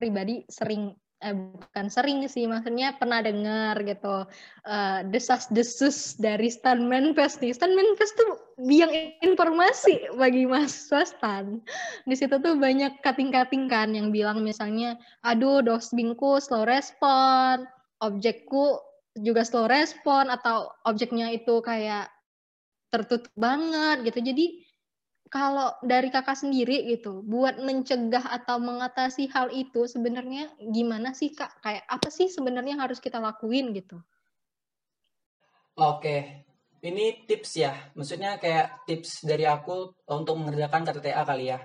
pribadi 0.00 0.44
sering 0.48 0.96
eh 1.20 1.36
bukan 1.36 1.92
sering 1.92 2.24
sih 2.32 2.48
maksudnya 2.48 2.96
pernah 2.96 3.20
dengar 3.20 3.76
gitu 3.84 4.24
uh, 4.64 5.00
desas-desus 5.04 6.16
dari 6.16 6.48
Stanman 6.48 7.12
Fest 7.12 7.44
nih 7.44 7.52
Stanman 7.52 7.92
Fest 8.00 8.16
tuh 8.16 8.49
biang 8.60 8.92
informasi 9.24 10.12
bagi 10.20 10.44
Mas 10.44 10.88
Swastan 10.88 11.64
di 12.04 12.14
situ 12.14 12.36
tuh 12.44 12.60
banyak 12.60 13.00
kating-kating 13.00 13.72
kan 13.72 13.92
yang 13.96 14.12
bilang 14.12 14.44
misalnya 14.44 15.00
aduh 15.24 15.64
dosbingku 15.64 16.36
slow 16.44 16.68
respon 16.68 17.64
objekku 18.04 18.80
juga 19.18 19.42
slow 19.42 19.66
respon 19.66 20.30
atau 20.30 20.70
objeknya 20.86 21.32
itu 21.34 21.58
kayak 21.60 22.08
tertutup 22.90 23.30
banget 23.38 24.02
gitu. 24.06 24.20
Jadi 24.22 24.46
kalau 25.30 25.70
dari 25.86 26.10
kakak 26.10 26.34
sendiri 26.34 26.90
gitu, 26.90 27.22
buat 27.22 27.62
mencegah 27.62 28.26
atau 28.34 28.58
mengatasi 28.58 29.30
hal 29.30 29.46
itu 29.54 29.86
sebenarnya 29.86 30.50
gimana 30.74 31.14
sih 31.14 31.30
kak? 31.30 31.54
Kayak 31.62 31.86
apa 31.86 32.10
sih 32.10 32.26
sebenarnya 32.26 32.74
harus 32.74 32.98
kita 32.98 33.22
lakuin 33.22 33.70
gitu? 33.70 34.02
Oke, 35.78 36.44
ini 36.80 37.24
tips 37.28 37.50
ya. 37.60 37.72
Maksudnya 37.96 38.40
kayak 38.40 38.84
tips 38.88 39.24
dari 39.24 39.44
aku 39.44 39.92
untuk 40.08 40.34
mengerjakan 40.40 40.84
KTTA 40.84 41.22
kali 41.24 41.52
ya, 41.52 41.58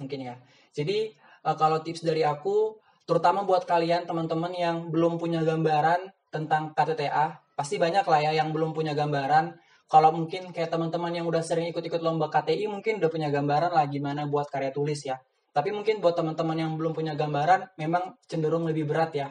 mungkin 0.00 0.20
ya. 0.24 0.34
Jadi 0.72 1.12
eh, 1.16 1.56
kalau 1.56 1.80
tips 1.84 2.02
dari 2.04 2.24
aku, 2.24 2.80
terutama 3.04 3.44
buat 3.44 3.68
kalian 3.68 4.08
teman-teman 4.08 4.52
yang 4.56 4.76
belum 4.88 5.20
punya 5.20 5.44
gambaran 5.44 6.08
tentang 6.32 6.72
KTTA, 6.72 7.54
pasti 7.54 7.78
banyak 7.78 8.04
lah 8.04 8.20
ya 8.30 8.32
yang 8.42 8.50
belum 8.50 8.74
punya 8.74 8.96
gambaran 8.96 9.54
kalau 9.84 10.10
mungkin 10.10 10.50
kayak 10.50 10.72
teman-teman 10.72 11.12
yang 11.12 11.26
udah 11.28 11.44
sering 11.44 11.70
ikut-ikut 11.70 12.00
lomba 12.00 12.32
KTI 12.32 12.66
mungkin 12.66 12.98
udah 12.98 13.10
punya 13.12 13.28
gambaran 13.28 13.70
lah 13.76 13.84
gimana 13.86 14.24
buat 14.26 14.48
karya 14.48 14.72
tulis 14.72 15.04
ya. 15.04 15.20
Tapi 15.54 15.70
mungkin 15.70 16.02
buat 16.02 16.18
teman-teman 16.18 16.56
yang 16.58 16.72
belum 16.74 16.96
punya 16.96 17.14
gambaran 17.14 17.78
memang 17.78 18.18
cenderung 18.26 18.66
lebih 18.66 18.90
berat 18.90 19.14
ya. 19.14 19.30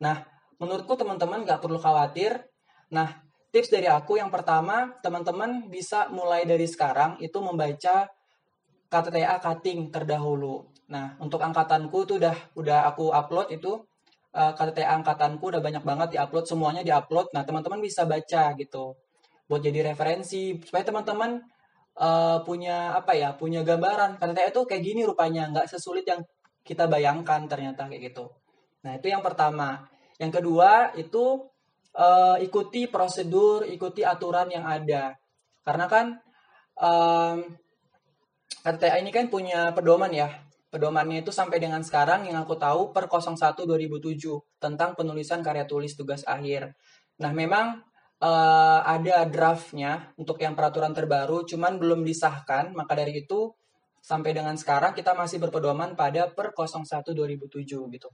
Nah, 0.00 0.24
menurutku 0.56 0.96
teman-teman 0.96 1.44
nggak 1.44 1.60
perlu 1.60 1.76
khawatir. 1.76 2.40
Nah, 2.88 3.20
tips 3.50 3.72
dari 3.72 3.88
aku 3.88 4.20
yang 4.20 4.28
pertama, 4.28 4.92
teman-teman 5.00 5.66
bisa 5.72 6.08
mulai 6.12 6.44
dari 6.44 6.64
sekarang 6.68 7.20
itu 7.20 7.38
membaca 7.40 8.08
KTTA 8.88 9.36
cutting 9.40 9.92
terdahulu. 9.92 10.68
Nah, 10.88 11.16
untuk 11.20 11.44
angkatanku 11.44 12.08
tuh 12.08 12.16
udah 12.16 12.36
udah 12.56 12.88
aku 12.88 13.12
upload 13.12 13.52
itu 13.52 13.76
uh, 14.32 14.40
eh, 14.40 14.52
KTTA 14.56 14.96
angkatanku 15.00 15.52
udah 15.52 15.60
banyak 15.60 15.84
banget 15.84 16.08
diupload, 16.16 16.44
semuanya 16.48 16.80
diupload. 16.80 17.32
Nah, 17.36 17.44
teman-teman 17.44 17.80
bisa 17.84 18.08
baca 18.08 18.56
gitu 18.56 18.96
buat 19.48 19.64
jadi 19.64 19.80
referensi 19.92 20.60
supaya 20.60 20.84
teman-teman 20.84 21.40
uh, 21.96 22.38
punya 22.44 22.92
apa 22.92 23.16
ya 23.16 23.32
punya 23.34 23.64
gambaran 23.64 24.20
karena 24.20 24.44
itu 24.44 24.60
kayak 24.68 24.82
gini 24.84 25.00
rupanya 25.08 25.48
nggak 25.48 25.66
sesulit 25.72 26.04
yang 26.04 26.20
kita 26.62 26.84
bayangkan 26.84 27.48
ternyata 27.48 27.88
kayak 27.88 28.12
gitu 28.12 28.28
nah 28.84 28.94
itu 28.94 29.08
yang 29.08 29.24
pertama 29.24 29.88
yang 30.20 30.28
kedua 30.28 30.92
itu 31.00 31.48
uh, 31.98 32.38
ikuti 32.38 32.86
prosedur 32.86 33.66
ikuti 33.66 34.06
aturan 34.06 34.48
yang 34.48 34.64
ada 34.64 35.18
karena 35.66 35.86
kan 35.90 36.06
um, 36.78 37.44
KTTA 38.62 39.02
ini 39.02 39.10
kan 39.10 39.26
punya 39.28 39.74
pedoman 39.74 40.14
ya 40.14 40.48
pedomannya 40.68 41.24
itu 41.24 41.32
sampai 41.32 41.58
dengan 41.60 41.80
sekarang 41.80 42.28
yang 42.28 42.44
aku 42.44 42.56
tahu 42.60 42.92
per 42.92 43.08
01 43.08 43.56
2007 43.64 44.60
tentang 44.60 44.92
penulisan 44.92 45.40
karya 45.40 45.64
tulis 45.64 45.96
tugas 45.96 46.24
akhir. 46.28 46.76
Nah, 47.24 47.32
memang 47.32 47.80
uh, 48.20 48.80
ada 48.84 49.24
draftnya 49.24 50.12
untuk 50.20 50.38
yang 50.44 50.52
peraturan 50.52 50.92
terbaru, 50.92 51.48
cuman 51.48 51.80
belum 51.80 52.04
disahkan. 52.04 52.76
Maka 52.76 53.00
dari 53.00 53.24
itu 53.24 53.52
sampai 54.04 54.36
dengan 54.36 54.54
sekarang 54.60 54.92
kita 54.92 55.16
masih 55.16 55.40
berpedoman 55.40 55.96
pada 55.96 56.28
per 56.30 56.52
01 56.52 56.84
2007 57.16 57.64
gitu. 57.96 58.08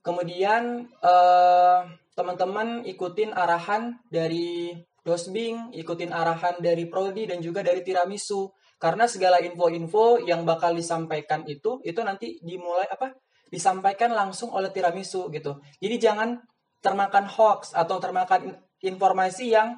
Kemudian 0.00 0.88
uh, 1.02 1.80
teman-teman 2.14 2.86
ikutin 2.86 3.34
arahan 3.34 3.98
dari 4.08 4.74
Dosbing, 5.02 5.72
ikutin 5.72 6.12
arahan 6.12 6.60
dari 6.60 6.86
Prodi 6.86 7.28
dan 7.28 7.40
juga 7.40 7.64
dari 7.64 7.80
Tiramisu. 7.84 8.50
Karena 8.78 9.10
segala 9.10 9.42
info-info 9.42 10.22
yang 10.22 10.46
bakal 10.46 10.70
disampaikan 10.74 11.42
itu 11.50 11.82
itu 11.82 12.00
nanti 12.02 12.38
dimulai 12.42 12.86
apa? 12.90 13.14
disampaikan 13.48 14.12
langsung 14.12 14.52
oleh 14.52 14.68
Tiramisu 14.68 15.32
gitu. 15.32 15.56
Jadi 15.80 15.96
jangan 15.96 16.36
termakan 16.84 17.24
hoax 17.24 17.72
atau 17.72 17.96
termakan 17.96 18.54
informasi 18.84 19.56
yang 19.56 19.74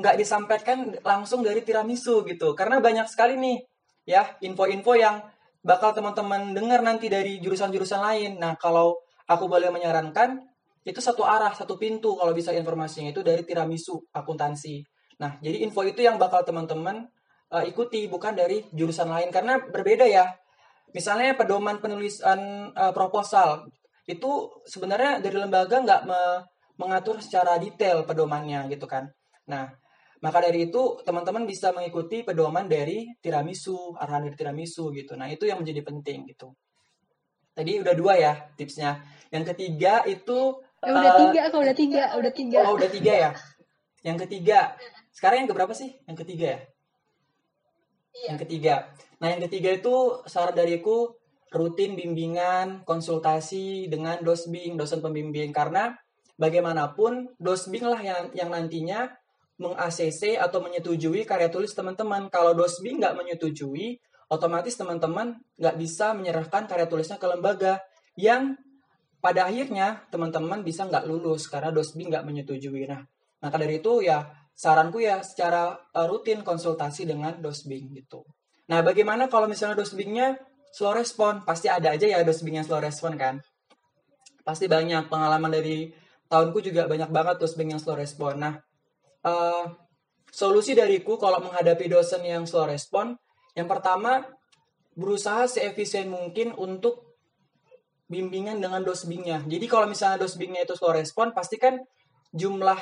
nggak 0.00 0.16
disampaikan 0.16 0.96
langsung 1.04 1.44
dari 1.44 1.60
tiramisu 1.60 2.24
gitu. 2.24 2.56
Karena 2.56 2.80
banyak 2.80 3.06
sekali 3.10 3.36
nih 3.36 3.58
ya 4.08 4.24
info-info 4.40 4.92
yang 4.96 5.20
bakal 5.60 5.92
teman-teman 5.92 6.56
dengar 6.56 6.80
nanti 6.80 7.12
dari 7.12 7.36
jurusan-jurusan 7.42 8.00
lain. 8.00 8.32
Nah, 8.40 8.56
kalau 8.56 8.96
aku 9.30 9.46
boleh 9.46 9.70
menyarankan 9.70 10.42
itu 10.82 10.98
satu 10.98 11.22
arah, 11.22 11.54
satu 11.54 11.78
pintu 11.78 12.18
kalau 12.18 12.34
bisa 12.34 12.50
informasinya 12.50 13.14
itu 13.14 13.22
dari 13.22 13.46
tiramisu 13.46 14.10
akuntansi. 14.10 14.82
Nah, 15.22 15.38
jadi 15.38 15.62
info 15.62 15.86
itu 15.86 16.02
yang 16.02 16.18
bakal 16.18 16.42
teman-teman 16.42 17.06
uh, 17.52 17.62
ikuti 17.62 18.10
bukan 18.10 18.34
dari 18.34 18.66
jurusan 18.74 19.06
lain 19.06 19.30
karena 19.30 19.62
berbeda 19.62 20.08
ya. 20.08 20.26
Misalnya 20.90 21.38
pedoman 21.38 21.78
penulisan 21.78 22.72
uh, 22.74 22.90
proposal 22.90 23.70
itu 24.10 24.50
sebenarnya 24.66 25.22
dari 25.22 25.36
lembaga 25.38 25.78
nggak 25.78 26.02
me 26.08 26.20
mengatur 26.80 27.20
secara 27.20 27.60
detail 27.60 28.08
pedomannya 28.08 28.64
gitu 28.72 28.88
kan. 28.88 29.04
Nah, 29.52 29.68
Maka 30.20 30.44
dari 30.44 30.68
itu 30.68 31.00
teman-teman 31.00 31.48
bisa 31.48 31.72
mengikuti 31.72 32.20
pedoman 32.20 32.68
dari 32.68 33.08
tiramisu, 33.24 33.96
arahan 33.96 34.28
dari 34.28 34.36
tiramisu 34.36 34.92
gitu. 34.92 35.16
Nah 35.16 35.32
itu 35.32 35.48
yang 35.48 35.64
menjadi 35.64 35.80
penting 35.80 36.28
gitu. 36.28 36.52
Tadi 37.56 37.80
udah 37.80 37.94
dua 37.96 38.14
ya 38.20 38.32
tipsnya. 38.52 39.00
Yang 39.30 39.54
ketiga 39.54 40.02
itu 40.06 40.58
Eh, 40.80 40.88
udah 40.88 41.12
eh, 41.12 41.18
tiga, 41.28 41.40
kok 41.52 41.60
udah 41.60 41.76
tiga, 41.76 42.02
udah 42.16 42.32
tiga. 42.32 42.58
Oh 42.64 42.72
udah 42.80 42.88
tiga 42.88 43.12
ya. 43.12 43.30
Yang 44.00 44.18
ketiga. 44.24 44.80
Sekarang 45.12 45.44
yang 45.44 45.50
keberapa 45.52 45.76
sih? 45.76 45.92
Yang 46.08 46.24
ketiga 46.24 46.46
ya? 46.56 46.60
Yang 48.32 48.38
ketiga. 48.48 48.74
Nah 49.20 49.28
yang 49.28 49.44
ketiga 49.44 49.76
itu 49.76 50.24
saran 50.24 50.56
dariku 50.56 51.20
rutin 51.52 52.00
bimbingan, 52.00 52.80
konsultasi 52.88 53.92
dengan 53.92 54.24
dosbing, 54.24 54.80
dosen 54.80 55.04
pembimbing. 55.04 55.52
Karena 55.52 55.92
bagaimanapun 56.40 57.36
dosbing 57.36 57.84
lah 57.84 58.00
yang, 58.00 58.32
yang 58.32 58.48
nantinya 58.48 59.12
meng-ACC 59.60 60.40
atau 60.40 60.64
menyetujui 60.64 61.28
karya 61.28 61.52
tulis 61.52 61.76
teman-teman. 61.76 62.32
Kalau 62.32 62.56
dosbing 62.56 62.96
nggak 63.04 63.20
menyetujui, 63.20 64.00
otomatis 64.32 64.80
teman-teman 64.80 65.36
nggak 65.60 65.76
bisa 65.76 66.16
menyerahkan 66.16 66.64
karya 66.64 66.88
tulisnya 66.88 67.20
ke 67.20 67.28
lembaga 67.28 67.84
yang 68.16 68.56
pada 69.20 69.46
akhirnya 69.46 70.08
teman-teman 70.08 70.64
bisa 70.64 70.88
nggak 70.88 71.04
lulus 71.04 71.46
karena 71.46 71.68
dosbing 71.70 72.08
nggak 72.08 72.24
menyetujui. 72.24 72.88
Nah, 72.88 73.04
maka 73.44 73.56
dari 73.60 73.78
itu 73.78 74.00
ya 74.00 74.24
saranku 74.56 75.00
ya 75.00 75.20
secara 75.20 75.76
uh, 75.76 76.06
rutin 76.08 76.40
konsultasi 76.40 77.04
dengan 77.04 77.36
dosbing 77.40 77.92
gitu. 77.96 78.24
Nah, 78.72 78.80
bagaimana 78.80 79.28
kalau 79.28 79.48
misalnya 79.48 79.80
dosbingnya 79.80 80.40
slow 80.72 80.96
respon? 80.96 81.44
Pasti 81.44 81.68
ada 81.68 81.92
aja 81.92 82.08
ya 82.08 82.20
dosbing 82.24 82.60
yang 82.60 82.66
slow 82.66 82.80
respon 82.80 83.16
kan. 83.20 83.40
Pasti 84.44 84.68
banyak 84.68 85.08
pengalaman 85.12 85.52
dari 85.52 85.92
tahunku 86.30 86.64
juga 86.64 86.88
banyak 86.88 87.10
banget 87.12 87.36
dosbing 87.40 87.76
yang 87.76 87.80
slow 87.82 87.98
respon. 87.98 88.40
Nah, 88.40 88.54
uh, 89.26 89.64
solusi 90.30 90.72
dariku 90.72 91.18
kalau 91.18 91.42
menghadapi 91.42 91.90
dosen 91.90 92.22
yang 92.22 92.46
slow 92.46 92.64
respon, 92.64 93.18
yang 93.58 93.66
pertama 93.66 94.22
berusaha 94.94 95.50
seefisien 95.50 96.06
mungkin 96.06 96.54
untuk 96.54 97.09
bimbingan 98.10 98.58
dengan 98.58 98.82
dosbingnya. 98.82 99.46
Jadi 99.46 99.64
kalau 99.70 99.86
misalnya 99.86 100.18
dosbingnya 100.20 100.66
itu 100.66 100.74
slow 100.74 100.90
respon, 100.90 101.30
pasti 101.30 101.56
kan 101.56 101.78
jumlah 102.34 102.78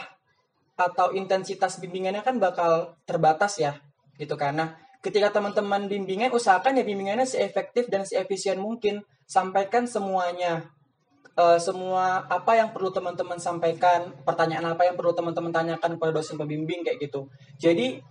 atau 0.78 1.12
intensitas 1.12 1.76
bimbingannya 1.78 2.24
kan 2.24 2.40
bakal 2.40 2.96
terbatas 3.04 3.60
ya, 3.60 3.76
gitu 4.16 4.34
kan. 4.40 4.56
Nah, 4.56 4.68
ketika 5.04 5.36
teman-teman 5.36 5.84
bimbingan, 5.84 6.32
usahakan 6.32 6.80
ya 6.80 6.84
bimbingannya 6.86 7.28
seefektif 7.28 7.92
dan 7.92 8.08
seefisien 8.08 8.56
mungkin. 8.56 9.04
Sampaikan 9.28 9.84
semuanya, 9.84 10.72
Eh, 11.38 11.58
semua 11.62 12.26
apa 12.26 12.58
yang 12.58 12.74
perlu 12.74 12.90
teman-teman 12.90 13.38
sampaikan, 13.38 14.10
pertanyaan 14.26 14.74
apa 14.74 14.90
yang 14.90 14.98
perlu 14.98 15.14
teman-teman 15.14 15.54
tanyakan 15.54 15.94
kepada 15.94 16.10
dosen 16.10 16.34
pembimbing 16.34 16.82
kayak 16.82 16.98
gitu. 16.98 17.30
Jadi 17.62 18.02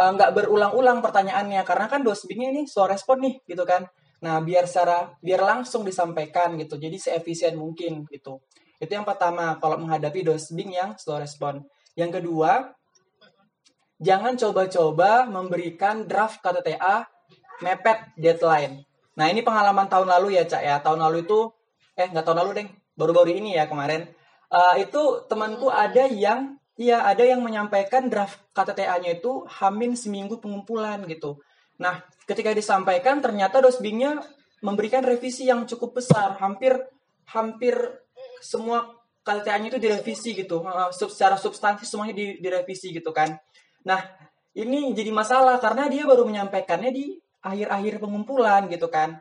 eh, 0.00 0.10
nggak 0.16 0.32
berulang-ulang 0.32 1.04
pertanyaannya 1.04 1.60
karena 1.68 1.86
kan 1.92 2.00
dosbingnya 2.00 2.56
ini 2.56 2.64
slow 2.64 2.88
respon 2.88 3.20
nih 3.20 3.36
gitu 3.44 3.68
kan. 3.68 3.84
Nah, 4.24 4.40
biar 4.40 4.64
secara 4.64 5.12
biar 5.20 5.44
langsung 5.44 5.84
disampaikan 5.84 6.56
gitu. 6.56 6.80
Jadi 6.80 6.96
seefisien 6.96 7.60
mungkin 7.60 8.08
gitu. 8.08 8.40
Itu 8.80 8.96
yang 8.96 9.04
pertama 9.04 9.60
kalau 9.60 9.76
menghadapi 9.76 10.24
dosbing 10.24 10.72
yang 10.72 10.96
slow 10.96 11.20
respon. 11.20 11.60
Yang 11.92 12.24
kedua, 12.24 12.72
jangan 14.00 14.40
coba-coba 14.40 15.28
memberikan 15.28 16.08
draft 16.08 16.40
KTTA 16.40 17.04
mepet 17.60 18.16
deadline. 18.16 18.88
Nah, 19.14 19.28
ini 19.28 19.44
pengalaman 19.44 19.86
tahun 19.86 20.08
lalu 20.08 20.40
ya, 20.40 20.48
Cak 20.48 20.62
ya. 20.64 20.76
Tahun 20.80 20.98
lalu 20.98 21.28
itu 21.28 21.52
eh 21.94 22.08
nggak 22.08 22.24
tahun 22.24 22.38
lalu, 22.40 22.50
Deng. 22.56 22.68
Baru-baru 22.96 23.30
ini 23.36 23.60
ya 23.60 23.68
kemarin. 23.68 24.08
Eh, 24.50 24.74
itu 24.88 25.28
temanku 25.28 25.68
ada 25.68 26.08
yang 26.08 26.56
Iya, 26.74 27.06
ada 27.06 27.22
yang 27.22 27.38
menyampaikan 27.38 28.10
draft 28.10 28.42
KTTA-nya 28.50 29.22
itu 29.22 29.46
hamin 29.46 29.94
seminggu 29.94 30.42
pengumpulan 30.42 31.06
gitu. 31.06 31.38
Nah, 31.78 32.02
ketika 32.24 32.50
disampaikan 32.52 33.20
ternyata 33.20 33.60
dosbingnya 33.60 34.20
memberikan 34.64 35.04
revisi 35.04 35.44
yang 35.48 35.68
cukup 35.68 36.00
besar, 36.00 36.40
hampir 36.40 36.72
hampir 37.28 37.76
semua 38.40 38.92
KTTA-nya 39.24 39.72
itu 39.72 39.80
direvisi 39.80 40.36
gitu, 40.36 40.60
Eh, 40.64 40.90
sub- 40.92 41.12
secara 41.12 41.36
substansi 41.40 41.88
semuanya 41.88 42.12
di- 42.12 42.36
direvisi 42.40 42.92
gitu 42.92 43.08
kan. 43.12 43.32
Nah, 43.88 44.00
ini 44.56 44.92
jadi 44.92 45.08
masalah 45.12 45.56
karena 45.60 45.88
dia 45.88 46.04
baru 46.04 46.28
menyampaikannya 46.28 46.92
di 46.92 47.16
akhir-akhir 47.40 48.00
pengumpulan 48.00 48.68
gitu 48.68 48.88
kan. 48.92 49.20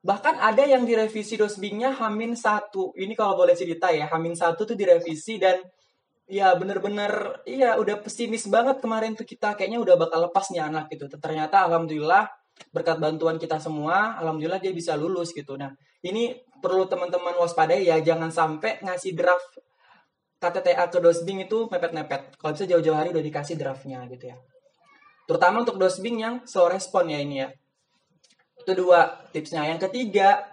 Bahkan 0.00 0.40
ada 0.40 0.64
yang 0.64 0.88
direvisi 0.88 1.36
dosbingnya 1.36 1.92
Hamin 1.92 2.32
satu. 2.32 2.94
Ini 2.96 3.12
kalau 3.12 3.36
boleh 3.36 3.52
cerita 3.52 3.92
ya, 3.92 4.08
Hamin 4.08 4.32
satu 4.32 4.64
tuh 4.64 4.74
direvisi 4.78 5.36
dan 5.36 5.60
ya 6.30 6.54
bener-bener 6.54 7.42
iya 7.42 7.74
udah 7.74 7.98
pesimis 7.98 8.46
banget 8.46 8.78
kemarin 8.78 9.18
tuh 9.18 9.26
kita 9.26 9.58
kayaknya 9.58 9.82
udah 9.82 9.98
bakal 9.98 10.30
lepas 10.30 10.46
nih 10.54 10.62
anak 10.62 10.86
gitu. 10.94 11.10
Ternyata 11.10 11.66
alhamdulillah 11.66 12.30
berkat 12.70 13.02
bantuan 13.02 13.36
kita 13.36 13.58
semua, 13.58 14.14
alhamdulillah 14.22 14.62
dia 14.62 14.70
bisa 14.70 14.94
lulus 14.94 15.34
gitu. 15.34 15.58
Nah, 15.58 15.74
ini 16.06 16.38
perlu 16.62 16.86
teman-teman 16.86 17.34
waspadai 17.40 17.88
ya, 17.88 17.98
jangan 17.98 18.30
sampai 18.30 18.78
ngasih 18.84 19.18
draft 19.18 19.58
KTTA 20.40 20.88
ke 20.88 20.98
dosbing 21.02 21.44
itu 21.44 21.68
mepet-mepet. 21.68 22.38
Kalau 22.38 22.52
bisa 22.54 22.64
jauh-jauh 22.64 22.96
hari 22.96 23.10
udah 23.10 23.24
dikasih 23.24 23.58
draftnya 23.58 24.06
gitu 24.08 24.30
ya. 24.30 24.36
Terutama 25.28 25.66
untuk 25.66 25.76
dosbing 25.76 26.16
yang 26.22 26.34
slow 26.46 26.70
respon 26.70 27.10
ya 27.10 27.18
ini 27.20 27.44
ya. 27.44 27.48
Itu 28.60 28.72
dua 28.76 29.24
tipsnya. 29.34 29.68
Yang 29.68 29.90
ketiga, 29.90 30.48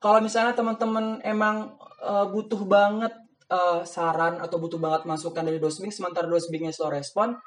kalau 0.00 0.22
misalnya 0.22 0.56
teman-teman 0.56 1.20
emang 1.24 1.76
eh, 2.00 2.26
butuh 2.28 2.60
banget 2.64 3.25
eh, 3.50 3.80
saran 3.86 4.42
atau 4.42 4.56
butuh 4.58 4.78
banget 4.78 5.06
masukan 5.06 5.42
dari 5.46 5.58
dosbing, 5.62 5.94
sementara 5.94 6.26
dosbingnya 6.26 6.74
slow 6.74 6.90
respon, 6.90 7.38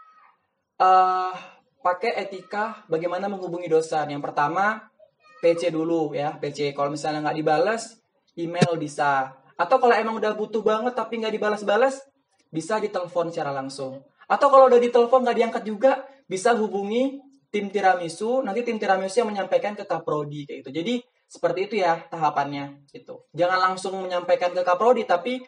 eh 0.79 1.33
pakai 1.79 2.15
etika 2.27 2.83
bagaimana 2.91 3.31
menghubungi 3.31 3.71
dosen. 3.71 4.11
Yang 4.11 4.31
pertama, 4.31 4.91
PC 5.39 5.71
dulu 5.71 6.11
ya, 6.11 6.35
PC. 6.35 6.75
Kalau 6.75 6.91
misalnya 6.91 7.23
nggak 7.23 7.37
dibalas, 7.39 7.99
email 8.35 8.75
bisa. 8.75 9.35
Atau 9.55 9.79
kalau 9.79 9.95
emang 9.95 10.19
udah 10.19 10.35
butuh 10.35 10.63
banget 10.63 10.95
tapi 10.95 11.19
nggak 11.19 11.35
dibalas-balas, 11.35 12.03
bisa 12.51 12.79
ditelepon 12.79 13.31
secara 13.31 13.55
langsung. 13.55 14.03
Atau 14.27 14.51
kalau 14.51 14.67
udah 14.67 14.79
ditelepon 14.79 15.23
nggak 15.23 15.37
diangkat 15.39 15.63
juga, 15.63 15.91
bisa 16.27 16.53
hubungi 16.55 17.19
tim 17.49 17.71
tiramisu. 17.71 18.43
Nanti 18.43 18.63
tim 18.63 18.77
tiramisu 18.77 19.23
yang 19.23 19.29
menyampaikan 19.31 19.73
ke 19.75 19.83
kaprodi 19.87 20.45
kayak 20.45 20.63
gitu. 20.63 20.71
Jadi 20.75 20.93
seperti 21.29 21.59
itu 21.71 21.75
ya 21.81 22.01
tahapannya 22.09 22.89
gitu. 22.91 23.25
Jangan 23.33 23.59
langsung 23.71 23.95
menyampaikan 23.99 24.51
ke 24.51 24.61
kaprodi, 24.65 25.05
tapi 25.07 25.39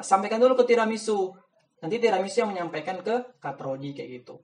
sampaikan 0.00 0.40
dulu 0.40 0.58
ke 0.58 0.64
tiramisu. 0.68 1.32
Nanti 1.78 2.02
tiramisu 2.02 2.42
yang 2.42 2.50
menyampaikan 2.54 3.00
ke 3.00 3.38
kaprodi 3.38 3.94
kayak 3.94 4.22
gitu. 4.22 4.42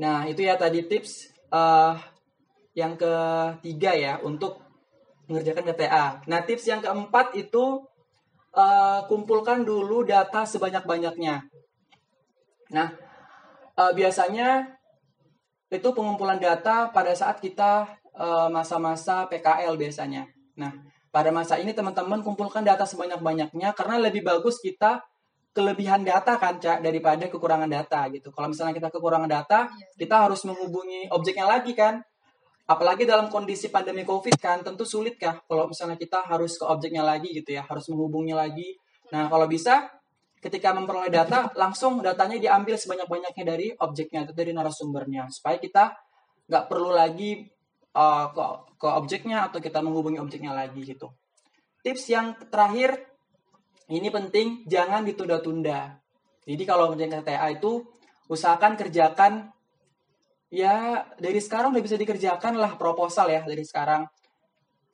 Nah 0.00 0.24
itu 0.28 0.44
ya 0.44 0.56
tadi 0.56 0.84
tips 0.84 1.32
eh 1.52 1.96
yang 2.76 2.92
ketiga 3.00 3.96
ya 3.96 4.14
untuk 4.20 4.60
mengerjakan 5.26 5.64
KTA. 5.72 6.06
Nah, 6.28 6.40
tips 6.44 6.68
yang 6.70 6.84
keempat 6.84 7.34
itu 7.34 7.82
eh, 8.52 9.00
kumpulkan 9.10 9.64
dulu 9.64 10.04
data 10.06 10.44
sebanyak-banyaknya. 10.44 11.34
Nah, 12.76 12.88
eh, 13.74 13.92
biasanya 13.96 14.76
itu 15.72 15.88
pengumpulan 15.90 16.38
data 16.38 16.94
pada 16.94 17.10
saat 17.16 17.42
kita 17.42 17.98
masa-masa 18.48 19.28
PKL 19.28 19.76
biasanya. 19.76 20.24
Nah, 20.56 20.72
pada 21.16 21.32
masa 21.32 21.56
ini 21.56 21.72
teman-teman 21.72 22.20
kumpulkan 22.20 22.60
data 22.60 22.84
sebanyak-banyaknya 22.84 23.72
karena 23.72 23.96
lebih 23.96 24.20
bagus 24.20 24.60
kita 24.60 25.00
kelebihan 25.56 26.04
data 26.04 26.36
kan, 26.36 26.60
Cak, 26.60 26.84
daripada 26.84 27.24
kekurangan 27.32 27.64
data 27.64 28.04
gitu. 28.12 28.28
Kalau 28.28 28.52
misalnya 28.52 28.76
kita 28.76 28.92
kekurangan 28.92 29.24
data, 29.24 29.72
kita 29.96 30.28
harus 30.28 30.44
menghubungi 30.44 31.08
objeknya 31.08 31.48
lagi 31.48 31.72
kan. 31.72 32.04
Apalagi 32.68 33.08
dalam 33.08 33.32
kondisi 33.32 33.72
pandemi 33.72 34.04
COVID 34.04 34.36
kan, 34.36 34.60
tentu 34.60 34.84
sulit 34.84 35.16
kah 35.16 35.40
kalau 35.48 35.72
misalnya 35.72 35.96
kita 35.96 36.20
harus 36.28 36.60
ke 36.60 36.68
objeknya 36.68 37.00
lagi 37.00 37.32
gitu 37.32 37.56
ya, 37.56 37.64
harus 37.64 37.88
menghubungi 37.88 38.36
lagi. 38.36 38.76
Nah, 39.08 39.32
kalau 39.32 39.48
bisa 39.48 39.88
ketika 40.44 40.76
memperoleh 40.76 41.08
data, 41.08 41.48
langsung 41.56 42.04
datanya 42.04 42.36
diambil 42.36 42.76
sebanyak-banyaknya 42.76 43.44
dari 43.48 43.72
objeknya, 43.72 44.28
atau 44.28 44.36
dari 44.36 44.52
narasumbernya. 44.52 45.32
Supaya 45.32 45.56
kita 45.56 45.96
nggak 46.52 46.64
perlu 46.68 46.92
lagi 46.92 47.48
uh, 47.96 48.28
ke, 48.30 48.44
ke 48.76 48.88
objeknya 48.92 49.48
atau 49.48 49.58
kita 49.58 49.80
menghubungi 49.80 50.20
objeknya 50.20 50.52
lagi 50.52 50.84
gitu. 50.84 51.08
Tips 51.80 52.12
yang 52.12 52.36
terakhir, 52.52 53.00
ini 53.88 54.12
penting, 54.12 54.68
jangan 54.68 55.00
ditunda-tunda. 55.08 55.96
Jadi 56.44 56.62
kalau 56.68 56.92
ngerjain 56.92 57.24
KTA 57.24 57.48
itu, 57.56 57.88
usahakan 58.28 58.76
kerjakan 58.76 59.32
ya 60.52 61.06
dari 61.18 61.42
sekarang 61.42 61.74
udah 61.74 61.82
bisa 61.82 61.98
dikerjakan 61.98 62.54
lah 62.58 62.78
proposal 62.78 63.32
ya 63.32 63.42
dari 63.42 63.64
sekarang. 63.66 64.06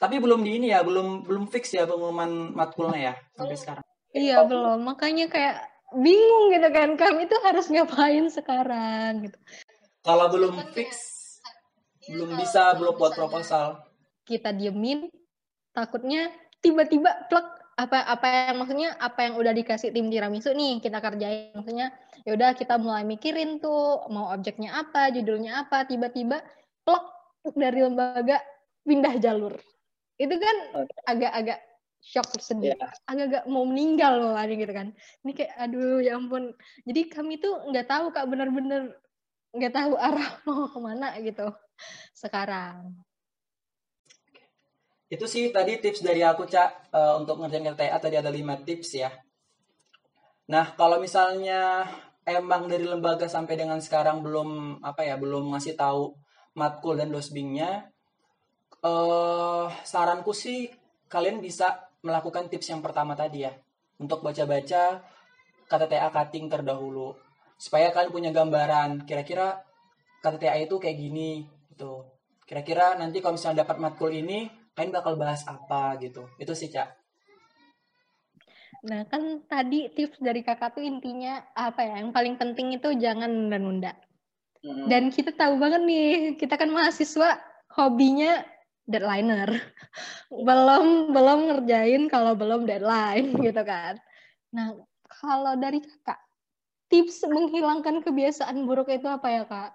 Tapi 0.01 0.19
belum 0.19 0.41
di 0.43 0.59
ini 0.59 0.67
ya, 0.73 0.83
belum 0.83 1.27
belum 1.27 1.47
fix 1.49 1.77
ya 1.77 1.85
pengumuman 1.85 2.57
matkulnya 2.57 3.13
ya 3.13 3.15
sampai 3.37 3.57
sekarang. 3.59 3.85
Iya 4.13 4.45
belum, 4.45 4.85
makanya 4.85 5.33
kayak 5.33 5.57
bingung 5.97 6.53
gitu 6.53 6.69
kan, 6.69 6.97
kami 7.01 7.25
itu 7.25 7.37
harus 7.45 7.67
ngapain 7.73 8.29
sekarang 8.29 9.29
gitu. 9.29 9.39
Kalau 10.03 10.27
belum 10.29 10.57
fix, 10.77 11.12
belum 12.09 12.31
bisa 12.39 12.75
belum 12.79 12.95
buat 12.99 13.15
proposal. 13.15 13.83
Kita 14.27 14.51
diemin, 14.55 15.11
takutnya 15.75 16.31
tiba-tiba 16.63 17.27
plek 17.31 17.47
apa 17.73 18.05
apa 18.05 18.53
yang 18.53 18.57
maksudnya 18.61 18.89
apa 19.01 19.27
yang 19.27 19.35
udah 19.41 19.53
dikasih 19.57 19.91
tim 19.97 20.13
tiramisu 20.13 20.53
nih 20.53 20.79
kita 20.83 20.99
kerjain. 21.01 21.55
Maksudnya 21.57 21.91
ya 22.23 22.37
udah 22.37 22.51
kita 22.55 22.77
mulai 22.79 23.03
mikirin 23.03 23.59
tuh 23.59 24.07
mau 24.13 24.31
objeknya 24.31 24.77
apa 24.77 25.11
judulnya 25.11 25.67
apa 25.67 25.89
tiba-tiba 25.89 26.45
plok 26.85 27.05
dari 27.57 27.81
lembaga 27.83 28.39
pindah 28.87 29.15
jalur. 29.19 29.55
Itu 30.21 30.37
kan 30.39 30.57
agak-agak 31.09 31.59
shock 32.03 32.35
sedih. 32.43 32.75
Iya. 32.75 32.91
agak-agak 33.07 33.45
mau 33.47 33.65
meninggal 33.65 34.19
loh 34.19 34.35
ada 34.35 34.51
gitu 34.53 34.71
kan. 34.75 34.91
Ini 35.23 35.33
kayak 35.33 35.53
aduh 35.57 36.03
ya 36.03 36.19
ampun. 36.19 36.53
Jadi 36.85 37.01
kami 37.09 37.39
tuh 37.39 37.63
nggak 37.71 37.87
tahu 37.89 38.11
kak 38.11 38.27
bener-bener 38.27 38.93
nggak 39.53 39.73
tahu 39.73 39.93
arah 40.01 40.31
mau 40.49 40.69
ke 40.69 40.79
mana 40.81 41.17
gitu 41.21 41.47
sekarang. 42.17 42.97
Itu 45.13 45.29
sih 45.29 45.53
tadi 45.53 45.77
tips 45.77 46.01
dari 46.01 46.25
aku, 46.25 46.49
Cak, 46.49 46.89
eh, 46.89 47.15
untuk 47.21 47.37
ngerjain 47.37 47.69
LTA 47.69 48.01
tadi 48.01 48.17
ada 48.17 48.33
5 48.33 48.65
tips 48.65 48.97
ya. 48.97 49.13
Nah, 50.49 50.73
kalau 50.73 50.97
misalnya 50.97 51.85
emang 52.25 52.65
dari 52.65 52.89
lembaga 52.89 53.29
sampai 53.29 53.61
dengan 53.61 53.77
sekarang 53.85 54.25
belum 54.25 54.81
apa 54.81 55.05
ya, 55.05 55.21
belum 55.21 55.53
ngasih 55.53 55.77
tahu 55.77 56.17
matkul 56.57 56.97
dan 56.97 57.13
dosbingnya, 57.13 57.93
eh 58.81 59.67
saranku 59.85 60.33
sih 60.33 60.73
kalian 61.13 61.45
bisa 61.45 61.93
melakukan 62.01 62.49
tips 62.49 62.73
yang 62.73 62.81
pertama 62.81 63.13
tadi 63.13 63.45
ya, 63.45 63.53
untuk 64.01 64.25
baca-baca 64.25 65.05
KTTA 65.69 66.09
cutting 66.09 66.49
terdahulu 66.49 67.13
supaya 67.63 67.95
kalian 67.95 68.11
punya 68.11 68.31
gambaran 68.35 69.07
kira-kira 69.07 69.63
KTTA 70.19 70.67
itu 70.67 70.83
kayak 70.83 70.99
gini 70.99 71.47
gitu. 71.71 72.03
Kira-kira 72.43 72.99
nanti 72.99 73.23
kalau 73.23 73.39
misalnya 73.39 73.63
dapat 73.63 73.79
matkul 73.79 74.11
ini 74.11 74.51
kalian 74.75 74.91
bakal 74.91 75.15
bahas 75.15 75.47
apa 75.47 75.95
gitu. 76.03 76.27
Itu 76.43 76.59
sih, 76.59 76.71
Cak. 76.75 76.99
nah 78.83 79.07
kan 79.07 79.47
tadi 79.47 79.95
tips 79.95 80.19
dari 80.19 80.43
kakak 80.43 80.75
tuh 80.75 80.83
intinya 80.83 81.39
apa 81.55 81.87
ya 81.87 82.03
yang 82.03 82.11
paling 82.11 82.35
penting 82.35 82.75
itu 82.75 82.91
jangan 82.99 83.31
nunda-nunda 83.31 83.95
Mm-mm. 84.63 84.87
Dan 84.87 85.11
kita 85.11 85.35
tahu 85.35 85.59
banget 85.59 85.83
nih, 85.83 86.09
kita 86.39 86.55
kan 86.55 86.71
mahasiswa 86.71 87.43
hobinya 87.75 88.47
deadlineer. 88.87 89.59
belum 90.47 91.11
belum 91.11 91.39
ngerjain 91.51 92.07
kalau 92.07 92.39
belum 92.39 92.63
deadline 92.63 93.35
gitu 93.47 93.63
kan. 93.67 93.99
Nah, 94.55 94.79
kalau 95.11 95.59
dari 95.59 95.83
Kakak, 95.83 96.23
tips 96.93 97.25
menghilangkan 97.25 98.05
kebiasaan 98.05 98.69
buruk 98.69 98.93
itu 98.93 99.09
apa 99.09 99.29
ya, 99.33 99.43
Kak? 99.49 99.71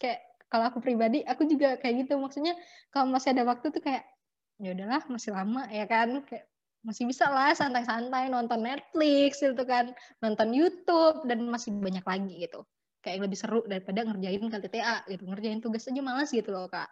Kayak 0.00 0.20
kalau 0.48 0.64
aku 0.72 0.78
pribadi, 0.80 1.20
aku 1.28 1.44
juga 1.44 1.76
kayak 1.76 2.08
gitu. 2.08 2.16
Maksudnya 2.16 2.56
kalau 2.88 3.12
masih 3.12 3.36
ada 3.36 3.44
waktu 3.44 3.68
tuh 3.68 3.82
kayak 3.84 4.08
ya 4.56 4.72
udahlah, 4.72 5.04
masih 5.12 5.30
lama 5.36 5.68
ya 5.68 5.84
kan? 5.84 6.24
Kayak 6.24 6.48
masih 6.82 7.04
bisa 7.06 7.28
lah 7.30 7.52
santai-santai 7.54 8.32
nonton 8.32 8.64
Netflix 8.64 9.44
gitu 9.44 9.62
kan, 9.68 9.92
nonton 10.24 10.50
YouTube 10.56 11.28
dan 11.28 11.44
masih 11.46 11.70
banyak 11.76 12.02
lagi 12.02 12.48
gitu 12.48 12.64
kayak 13.02 13.18
yang 13.18 13.24
lebih 13.26 13.38
seru 13.38 13.60
daripada 13.66 14.06
ngerjain 14.06 14.46
KTTA 14.46 14.96
gitu 15.10 15.26
ngerjain 15.26 15.58
tugas 15.58 15.82
aja 15.90 16.00
malas 16.00 16.30
gitu 16.30 16.54
loh 16.54 16.70
kak 16.70 16.88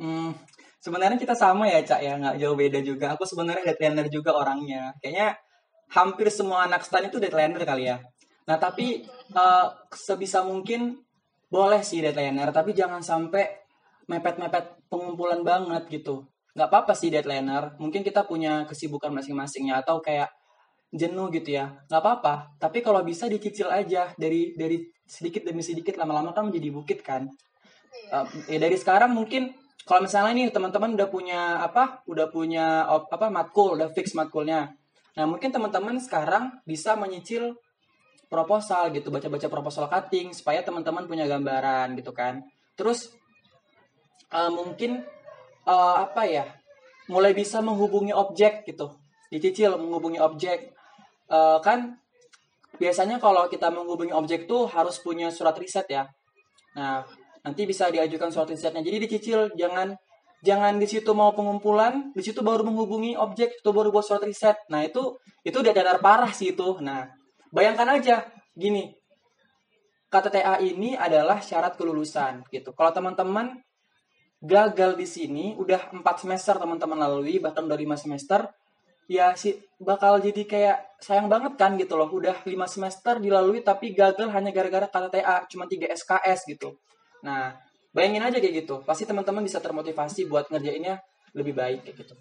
Hmm, 0.00 0.32
sebenarnya 0.80 1.20
kita 1.20 1.36
sama 1.36 1.68
ya, 1.68 1.84
Cak 1.84 2.00
ya, 2.00 2.16
nggak 2.16 2.40
jauh 2.40 2.56
beda 2.56 2.80
juga. 2.80 3.12
Aku 3.12 3.28
sebenarnya 3.28 3.68
deadlineer 3.68 4.08
juga 4.08 4.32
orangnya. 4.32 4.96
Kayaknya 4.96 5.36
hampir 5.92 6.32
semua 6.32 6.64
anak 6.64 6.88
stan 6.88 7.04
itu 7.04 7.20
deadlineer 7.20 7.68
kali 7.68 7.92
ya. 7.92 8.00
Nah, 8.50 8.58
tapi 8.58 9.06
eh, 9.30 9.66
sebisa 9.94 10.42
mungkin 10.42 10.98
boleh 11.46 11.82
sih 11.86 12.02
deadlineer, 12.02 12.50
tapi 12.50 12.74
jangan 12.74 12.98
sampai 12.98 13.46
mepet-mepet 14.10 14.90
pengumpulan 14.90 15.46
banget 15.46 15.86
gitu. 15.86 16.26
Nggak 16.58 16.68
apa-apa 16.70 16.92
sih 16.98 17.14
deadlineer. 17.14 17.78
Mungkin 17.78 18.02
kita 18.02 18.26
punya 18.26 18.66
kesibukan 18.66 19.14
masing-masingnya 19.14 19.86
atau 19.86 20.02
kayak 20.02 20.30
jenuh 20.90 21.30
gitu 21.30 21.54
ya. 21.54 21.70
Nggak 21.86 22.02
apa-apa. 22.02 22.34
Tapi 22.58 22.82
kalau 22.82 23.06
bisa 23.06 23.30
dicicil 23.30 23.70
aja 23.70 24.10
dari 24.18 24.58
dari 24.58 24.82
sedikit 25.06 25.46
demi 25.46 25.62
sedikit 25.62 25.94
lama-lama 25.94 26.34
kan 26.34 26.50
menjadi 26.50 26.68
bukit 26.74 27.06
kan. 27.06 27.30
Eh, 28.10 28.26
ya 28.50 28.58
dari 28.58 28.74
sekarang 28.74 29.14
mungkin 29.14 29.54
kalau 29.86 30.06
misalnya 30.06 30.32
nih 30.34 30.46
teman-teman 30.54 30.94
udah 30.98 31.08
punya 31.10 31.40
apa 31.62 32.02
udah 32.06 32.26
punya 32.30 32.86
op- 32.90 33.10
apa 33.10 33.26
matkul 33.32 33.74
udah 33.78 33.90
fix 33.90 34.14
matkulnya 34.14 34.70
nah 35.18 35.26
mungkin 35.26 35.50
teman-teman 35.50 35.98
sekarang 35.98 36.62
bisa 36.62 36.94
menyicil 36.94 37.58
proposal 38.30 38.94
gitu 38.94 39.10
baca-baca 39.10 39.50
proposal 39.50 39.90
cutting 39.90 40.30
supaya 40.30 40.62
teman-teman 40.62 41.04
punya 41.10 41.26
gambaran 41.26 41.98
gitu 41.98 42.14
kan 42.14 42.46
terus 42.78 43.10
eh, 44.30 44.50
mungkin 44.54 45.02
eh, 45.66 45.96
apa 46.06 46.22
ya 46.24 46.46
mulai 47.10 47.34
bisa 47.34 47.58
menghubungi 47.58 48.14
objek 48.14 48.64
gitu 48.70 48.94
dicicil 49.28 49.74
menghubungi 49.76 50.22
objek 50.22 50.80
Eh, 51.30 51.58
kan 51.62 51.94
biasanya 52.82 53.22
kalau 53.22 53.46
kita 53.46 53.70
menghubungi 53.70 54.10
objek 54.10 54.50
tuh 54.50 54.66
harus 54.66 54.98
punya 54.98 55.30
surat 55.30 55.54
riset 55.54 55.86
ya 55.86 56.10
Nah, 56.70 57.02
nanti 57.42 57.66
bisa 57.66 57.90
diajukan 57.90 58.30
surat 58.30 58.46
risetnya. 58.46 58.78
Jadi 58.78 59.10
dicicil, 59.10 59.50
jangan 59.58 59.98
jangan 60.38 60.78
di 60.78 60.86
situ 60.86 61.10
mau 61.18 61.34
pengumpulan, 61.34 62.14
di 62.14 62.22
situ 62.22 62.46
baru 62.46 62.62
menghubungi 62.62 63.18
objek, 63.18 63.58
itu 63.58 63.70
baru 63.74 63.90
buat 63.90 64.06
surat 64.06 64.22
riset. 64.22 64.54
Nah, 64.70 64.86
itu 64.86 65.18
itu 65.42 65.56
udah 65.58 65.74
dadar 65.74 65.98
parah 65.98 66.30
sih 66.30 66.54
itu. 66.54 66.78
Nah, 66.78 67.10
bayangkan 67.50 68.00
aja 68.00 68.26
gini. 68.56 68.94
KTTA 70.10 70.58
ini 70.58 70.98
adalah 70.98 71.38
syarat 71.38 71.78
kelulusan 71.78 72.42
gitu. 72.50 72.74
Kalau 72.74 72.90
teman-teman 72.90 73.62
gagal 74.40 74.96
di 74.96 75.06
sini 75.06 75.46
udah 75.54 75.92
4 75.92 76.02
semester 76.16 76.56
teman-teman 76.56 76.96
lalui 76.96 77.38
bahkan 77.38 77.68
udah 77.68 77.76
5 77.76 78.02
semester 78.08 78.48
ya 79.04 79.36
sih 79.36 79.58
bakal 79.76 80.16
jadi 80.16 80.42
kayak 80.48 80.78
sayang 80.96 81.28
banget 81.28 81.60
kan 81.60 81.76
gitu 81.76 82.00
loh 82.00 82.08
udah 82.08 82.40
5 82.46 82.48
semester 82.64 83.20
dilalui 83.20 83.60
tapi 83.60 83.92
gagal 83.92 84.32
hanya 84.32 84.48
gara-gara 84.48 84.88
KTTA 84.88 85.44
cuma 85.44 85.68
3 85.68 85.92
SKS 85.92 86.48
gitu 86.48 86.72
nah 87.20 87.52
bayangin 87.92 88.24
aja 88.24 88.40
kayak 88.40 88.64
gitu 88.64 88.80
pasti 88.80 89.04
teman-teman 89.04 89.44
bisa 89.44 89.60
termotivasi 89.60 90.24
buat 90.24 90.48
ngerjainnya 90.48 91.04
lebih 91.36 91.52
baik 91.52 91.84
kayak 91.84 91.96
gitu 92.00 92.14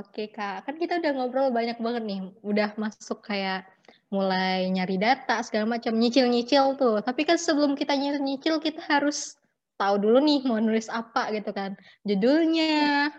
oke 0.00 0.24
kak. 0.32 0.66
Kan 0.66 0.76
kita 0.80 0.98
udah 0.98 1.12
ngobrol 1.14 1.48
banyak 1.54 1.78
banget 1.78 2.02
nih. 2.02 2.20
Udah 2.42 2.74
masuk 2.74 3.22
kayak 3.22 3.68
mulai 4.10 4.70
nyari 4.70 4.98
data 4.98 5.42
segala 5.46 5.78
macam 5.78 5.94
nyicil-nyicil 5.94 6.74
tuh. 6.80 6.98
Tapi 7.02 7.22
kan 7.28 7.38
sebelum 7.38 7.78
kita 7.78 7.94
nyicil-nyicil 7.94 8.58
kita 8.58 8.82
harus 8.86 9.38
tahu 9.78 9.98
dulu 9.98 10.18
nih 10.22 10.40
mau 10.46 10.58
nulis 10.58 10.90
apa 10.90 11.30
gitu 11.32 11.50
kan. 11.54 11.78
Judulnya 12.02 13.10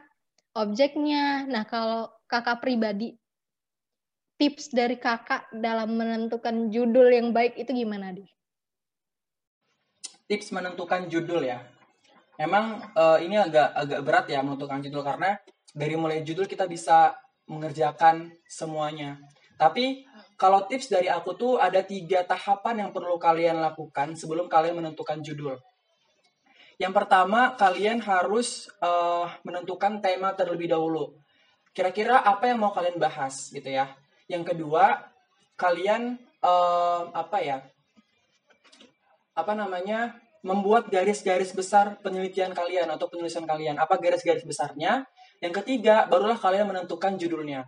objeknya. 0.55 1.47
Nah 1.47 1.63
kalau 1.67 2.11
kakak 2.27 2.63
pribadi 2.63 3.15
tips 4.35 4.71
dari 4.75 4.99
kakak 4.99 5.47
dalam 5.55 5.95
menentukan 5.95 6.67
judul 6.67 7.07
yang 7.07 7.31
baik 7.31 7.55
itu 7.55 7.71
gimana 7.71 8.11
deh 8.11 8.27
tips 10.25 10.49
menentukan 10.53 11.05
judul 11.09 11.45
ya. 11.45 11.61
Emang 12.35 12.83
eh, 12.83 13.17
ini 13.23 13.39
agak 13.39 13.71
agak 13.71 14.01
berat 14.03 14.25
ya 14.27 14.43
menentukan 14.43 14.83
judul 14.83 15.03
karena 15.05 15.39
dari 15.75 15.99
mulai 15.99 16.23
judul 16.23 16.47
kita 16.47 16.65
bisa 16.71 17.11
mengerjakan 17.51 18.31
semuanya 18.47 19.19
tapi 19.59 20.07
kalau 20.39 20.63
tips 20.67 20.87
dari 20.91 21.11
aku 21.11 21.35
tuh 21.35 21.59
ada 21.59 21.83
tiga 21.83 22.23
tahapan 22.23 22.87
yang 22.87 22.91
perlu 22.95 23.19
kalian 23.19 23.59
lakukan 23.59 24.15
sebelum 24.15 24.47
kalian 24.47 24.79
menentukan 24.79 25.19
judul 25.19 25.59
yang 26.75 26.91
pertama, 26.91 27.55
kalian 27.55 28.03
harus 28.03 28.67
eh, 28.83 29.25
menentukan 29.47 30.03
tema 30.03 30.35
terlebih 30.35 30.67
dahulu. 30.67 31.15
Kira-kira 31.71 32.23
apa 32.23 32.51
yang 32.51 32.59
mau 32.59 32.71
kalian 32.75 32.99
bahas, 32.99 33.51
gitu 33.51 33.67
ya. 33.67 33.95
Yang 34.27 34.55
kedua, 34.55 35.07
kalian 35.55 36.19
eh, 36.43 37.03
apa 37.15 37.37
ya? 37.39 37.57
Apa 39.35 39.55
namanya? 39.55 40.19
Membuat 40.45 40.93
garis-garis 40.93 41.57
besar 41.57 41.97
penelitian 42.05 42.53
kalian 42.53 42.85
atau 42.91 43.09
penulisan 43.09 43.49
kalian. 43.49 43.81
Apa 43.81 43.97
garis-garis 43.97 44.45
besarnya? 44.45 45.07
Yang 45.43 45.63
ketiga, 45.63 46.07
barulah 46.07 46.37
kalian 46.39 46.69
menentukan 46.69 47.19
judulnya. 47.19 47.67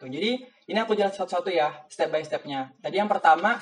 Tuh, 0.00 0.08
jadi 0.08 0.40
ini 0.42 0.78
aku 0.78 0.96
jelas 0.96 1.14
satu-satu 1.14 1.52
ya, 1.52 1.70
step 1.86 2.10
by 2.10 2.24
stepnya. 2.24 2.72
Tadi 2.80 2.98
yang 2.98 3.10
pertama, 3.10 3.60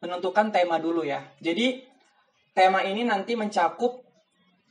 menentukan 0.00 0.48
tema 0.50 0.80
dulu 0.80 1.04
ya. 1.04 1.24
Jadi 1.40 1.84
tema 2.56 2.84
ini 2.84 3.04
nanti 3.04 3.36
mencakup 3.36 4.00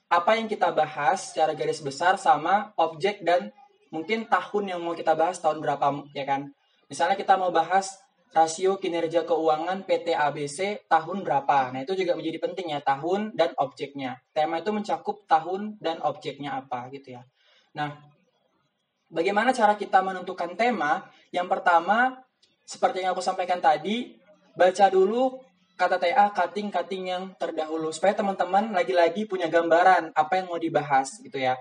apa 0.09 0.35
yang 0.37 0.49
kita 0.49 0.73
bahas 0.73 1.33
secara 1.33 1.53
garis 1.53 1.85
besar 1.85 2.17
sama 2.17 2.73
objek 2.81 3.21
dan 3.21 3.53
mungkin 3.93 4.25
tahun 4.25 4.73
yang 4.73 4.81
mau 4.81 4.97
kita 4.97 5.13
bahas 5.13 5.37
tahun 5.37 5.61
berapa 5.61 6.09
ya 6.17 6.25
kan. 6.25 6.49
Misalnya 6.89 7.13
kita 7.13 7.37
mau 7.37 7.53
bahas 7.53 8.01
rasio 8.33 8.77
kinerja 8.77 9.25
keuangan 9.25 9.85
PT 9.85 10.13
ABC 10.13 10.85
tahun 10.85 11.25
berapa. 11.25 11.73
Nah, 11.73 11.81
itu 11.81 11.97
juga 11.97 12.13
menjadi 12.13 12.37
penting 12.41 12.73
ya 12.73 12.81
tahun 12.81 13.33
dan 13.33 13.53
objeknya. 13.57 14.21
Tema 14.33 14.61
itu 14.61 14.69
mencakup 14.73 15.25
tahun 15.25 15.77
dan 15.81 16.01
objeknya 16.01 16.57
apa 16.61 16.89
gitu 16.93 17.17
ya. 17.17 17.21
Nah, 17.75 17.93
bagaimana 19.09 19.53
cara 19.53 19.77
kita 19.77 20.01
menentukan 20.01 20.57
tema? 20.57 21.05
Yang 21.29 21.47
pertama, 21.57 22.17
seperti 22.65 23.05
yang 23.05 23.13
aku 23.13 23.21
sampaikan 23.21 23.61
tadi, 23.61 24.17
baca 24.57 24.85
dulu 24.89 25.41
kata 25.79 25.95
TA 25.95 26.35
cutting-cutting 26.35 27.03
yang 27.07 27.23
terdahulu 27.39 27.87
supaya 27.95 28.11
teman-teman 28.11 28.75
lagi-lagi 28.75 29.23
punya 29.23 29.47
gambaran 29.47 30.11
apa 30.11 30.33
yang 30.35 30.51
mau 30.51 30.59
dibahas 30.59 31.23
gitu 31.23 31.39
ya. 31.39 31.55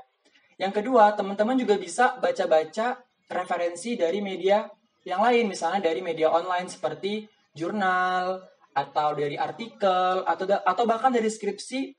Yang 0.59 0.83
kedua, 0.83 1.15
teman-teman 1.15 1.55
juga 1.55 1.79
bisa 1.79 2.19
baca-baca 2.19 2.99
referensi 3.31 3.95
dari 3.95 4.19
media 4.19 4.67
yang 5.07 5.23
lain, 5.23 5.47
misalnya 5.47 5.79
dari 5.87 6.03
media 6.03 6.35
online 6.35 6.67
seperti 6.67 7.31
jurnal 7.55 8.43
atau 8.75 9.15
dari 9.15 9.39
artikel 9.39 10.27
atau 10.27 10.45
atau 10.51 10.85
bahkan 10.85 11.15
dari 11.15 11.31
skripsi 11.31 11.95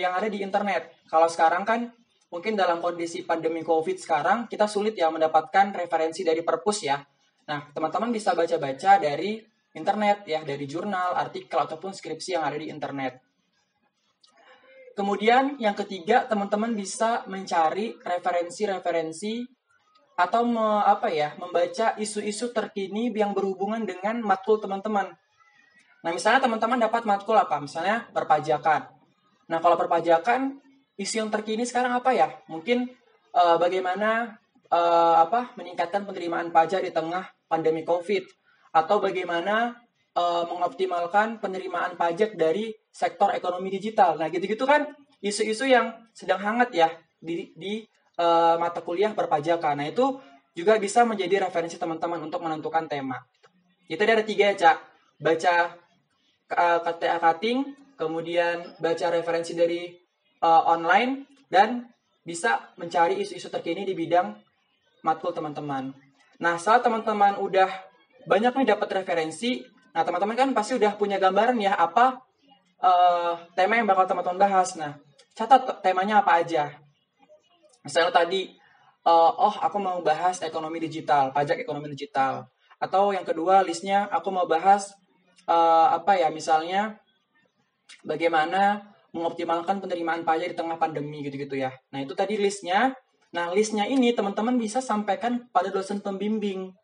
yang 0.00 0.16
ada 0.16 0.32
di 0.32 0.40
internet. 0.40 1.04
Kalau 1.12 1.28
sekarang 1.28 1.68
kan 1.68 1.92
mungkin 2.30 2.54
dalam 2.54 2.78
kondisi 2.78 3.26
pandemi 3.26 3.66
Covid 3.66 3.98
sekarang 3.98 4.46
kita 4.46 4.70
sulit 4.70 4.94
ya 4.94 5.10
mendapatkan 5.10 5.74
referensi 5.74 6.22
dari 6.22 6.40
perpus 6.46 6.78
ya. 6.86 6.96
Nah, 7.50 7.66
teman-teman 7.74 8.14
bisa 8.14 8.32
baca-baca 8.38 9.02
dari 9.02 9.42
internet 9.74 10.22
ya, 10.26 10.46
dari 10.46 10.64
jurnal, 10.70 11.18
artikel 11.18 11.58
ataupun 11.58 11.90
skripsi 11.90 12.38
yang 12.38 12.46
ada 12.46 12.58
di 12.58 12.70
internet. 12.70 13.18
Kemudian 14.94 15.58
yang 15.58 15.74
ketiga, 15.74 16.26
teman-teman 16.26 16.74
bisa 16.74 17.26
mencari 17.26 17.98
referensi-referensi 18.02 19.42
atau 20.18 20.42
me, 20.44 20.84
apa 20.84 21.08
ya, 21.08 21.34
membaca 21.40 21.96
isu-isu 21.96 22.52
terkini 22.52 23.08
yang 23.10 23.32
berhubungan 23.32 23.82
dengan 23.86 24.20
matkul 24.20 24.60
teman-teman. 24.60 25.10
Nah, 26.00 26.10
misalnya 26.12 26.44
teman-teman 26.44 26.78
dapat 26.78 27.02
matkul 27.08 27.34
apa? 27.34 27.58
Misalnya 27.58 28.06
perpajakan. 28.12 28.92
Nah, 29.48 29.58
kalau 29.58 29.74
perpajakan, 29.80 30.60
isu 31.00 31.24
yang 31.24 31.30
terkini 31.32 31.64
sekarang 31.64 31.96
apa 31.96 32.12
ya? 32.12 32.28
Mungkin 32.52 32.92
uh, 33.32 33.56
bagaimana 33.56 34.36
uh, 34.68 35.16
apa 35.24 35.56
meningkatkan 35.56 36.04
penerimaan 36.04 36.52
pajak 36.52 36.84
di 36.84 36.92
tengah 36.92 37.24
pandemi 37.48 37.82
COVID 37.88 38.28
atau 38.76 39.00
bagaimana 39.00 39.80
uh, 40.14 40.44
mengoptimalkan 40.44 41.40
penerimaan 41.40 41.96
pajak 41.96 42.36
dari 42.36 42.76
sektor 42.92 43.32
ekonomi 43.32 43.72
digital. 43.72 44.20
Nah, 44.20 44.28
gitu-gitu 44.28 44.68
kan 44.68 44.92
isu-isu 45.24 45.64
yang 45.64 45.96
sedang 46.12 46.38
hangat 46.38 46.70
ya 46.76 46.88
di, 47.16 47.50
di 47.56 47.82
uh, 48.20 48.60
mata 48.60 48.84
kuliah 48.84 49.16
perpajakan. 49.16 49.80
Nah, 49.80 49.88
itu 49.88 50.20
juga 50.52 50.76
bisa 50.76 51.08
menjadi 51.08 51.48
referensi 51.48 51.80
teman-teman 51.80 52.20
untuk 52.28 52.44
menentukan 52.44 52.84
tema. 52.86 53.16
Itu 53.88 54.04
ada 54.04 54.22
tiga 54.22 54.52
ya, 54.52 54.54
Cak. 54.54 54.78
Baca 55.20 55.54
uh, 56.54 56.78
KTA 56.80 57.18
cutting, 57.18 57.58
kemudian 57.98 58.78
baca 58.78 59.06
referensi 59.12 59.52
dari 59.52 59.90
uh, 60.42 60.62
online, 60.68 61.28
dan 61.48 61.88
bisa 62.24 62.72
mencari 62.76 63.16
isu-isu 63.20 63.48
terkini 63.48 63.88
di 63.88 63.96
bidang 63.96 64.36
matkul 65.00 65.32
teman-teman. 65.32 65.92
Nah, 66.40 66.56
saat 66.56 66.84
teman-teman 66.84 67.40
udah 67.40 67.68
banyak 68.28 68.52
nih 68.52 68.76
dapat 68.76 69.00
referensi, 69.00 69.64
nah 69.96 70.04
teman-teman 70.04 70.36
kan 70.36 70.48
pasti 70.52 70.76
udah 70.76 70.96
punya 70.96 71.16
gambaran 71.16 71.56
ya 71.56 71.72
apa 71.76 72.20
uh, 72.80 73.34
tema 73.56 73.80
yang 73.80 73.88
bakal 73.88 74.04
teman-teman 74.04 74.40
bahas. 74.40 74.76
Nah, 74.76 75.00
catat 75.32 75.80
temanya 75.80 76.20
apa 76.20 76.40
aja. 76.40 76.76
Misalnya 77.80 78.12
tadi, 78.12 78.52
uh, 79.08 79.32
oh 79.32 79.54
aku 79.56 79.80
mau 79.80 80.04
bahas 80.04 80.40
ekonomi 80.44 80.80
digital, 80.80 81.32
pajak 81.32 81.64
ekonomi 81.64 81.88
digital. 81.92 82.44
Atau 82.80 83.12
yang 83.12 83.24
kedua 83.24 83.60
listnya 83.64 84.08
aku 84.08 84.32
mau 84.32 84.44
bahas 84.48 84.92
uh, 85.48 85.92
apa 85.92 86.16
ya 86.16 86.28
misalnya 86.32 86.96
bagaimana 88.04 88.89
mengoptimalkan 89.10 89.82
penerimaan 89.82 90.22
pajak 90.22 90.54
di 90.54 90.56
tengah 90.56 90.78
pandemi 90.78 91.26
gitu-gitu 91.26 91.58
ya. 91.58 91.74
Nah, 91.90 92.02
itu 92.02 92.14
tadi 92.14 92.38
listnya. 92.38 92.94
Nah, 93.30 93.50
listnya 93.54 93.86
ini 93.86 94.10
teman-teman 94.14 94.58
bisa 94.58 94.82
sampaikan 94.82 95.46
pada 95.50 95.70
dosen 95.70 96.02
pembimbing 96.02 96.74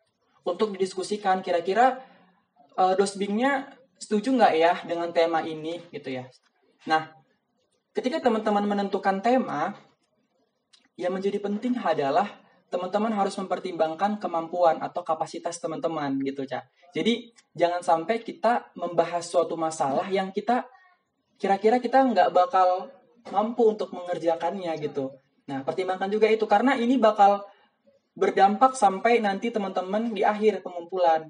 untuk 0.47 0.75
didiskusikan 0.75 1.43
kira-kira 1.43 1.99
uh, 2.79 2.95
dosbingnya 2.95 3.67
setuju 3.99 4.31
nggak 4.37 4.53
ya 4.55 4.73
dengan 4.87 5.11
tema 5.11 5.43
ini 5.43 5.83
gitu 5.91 6.13
ya. 6.13 6.27
Nah, 6.87 7.11
ketika 7.91 8.23
teman-teman 8.23 8.63
menentukan 8.63 9.19
tema, 9.19 9.75
yang 10.97 11.13
menjadi 11.13 11.37
penting 11.37 11.77
adalah 11.77 12.25
teman-teman 12.67 13.13
harus 13.13 13.37
mempertimbangkan 13.39 14.19
kemampuan 14.19 14.81
atau 14.83 15.05
kapasitas 15.05 15.61
teman-teman 15.61 16.19
gitu, 16.25 16.43
Cak. 16.43 16.67
Jadi, 16.91 17.31
jangan 17.55 17.79
sampai 17.85 18.19
kita 18.19 18.73
membahas 18.75 19.23
suatu 19.23 19.55
masalah 19.55 20.09
yang 20.09 20.33
kita 20.33 20.67
kira-kira 21.37 21.77
kita 21.77 22.01
nggak 22.01 22.29
bakal 22.33 22.89
mampu 23.29 23.63
untuk 23.73 23.93
mengerjakannya 23.93 24.73
gitu. 24.81 25.13
Nah, 25.47 25.63
pertimbangkan 25.63 26.11
juga 26.11 26.27
itu 26.27 26.43
karena 26.49 26.75
ini 26.75 26.99
bakal 26.99 27.45
berdampak 28.17 28.73
sampai 28.73 29.21
nanti 29.21 29.53
teman-teman 29.53 30.11
di 30.11 30.25
akhir 30.25 30.65
pengumpulan. 30.65 31.29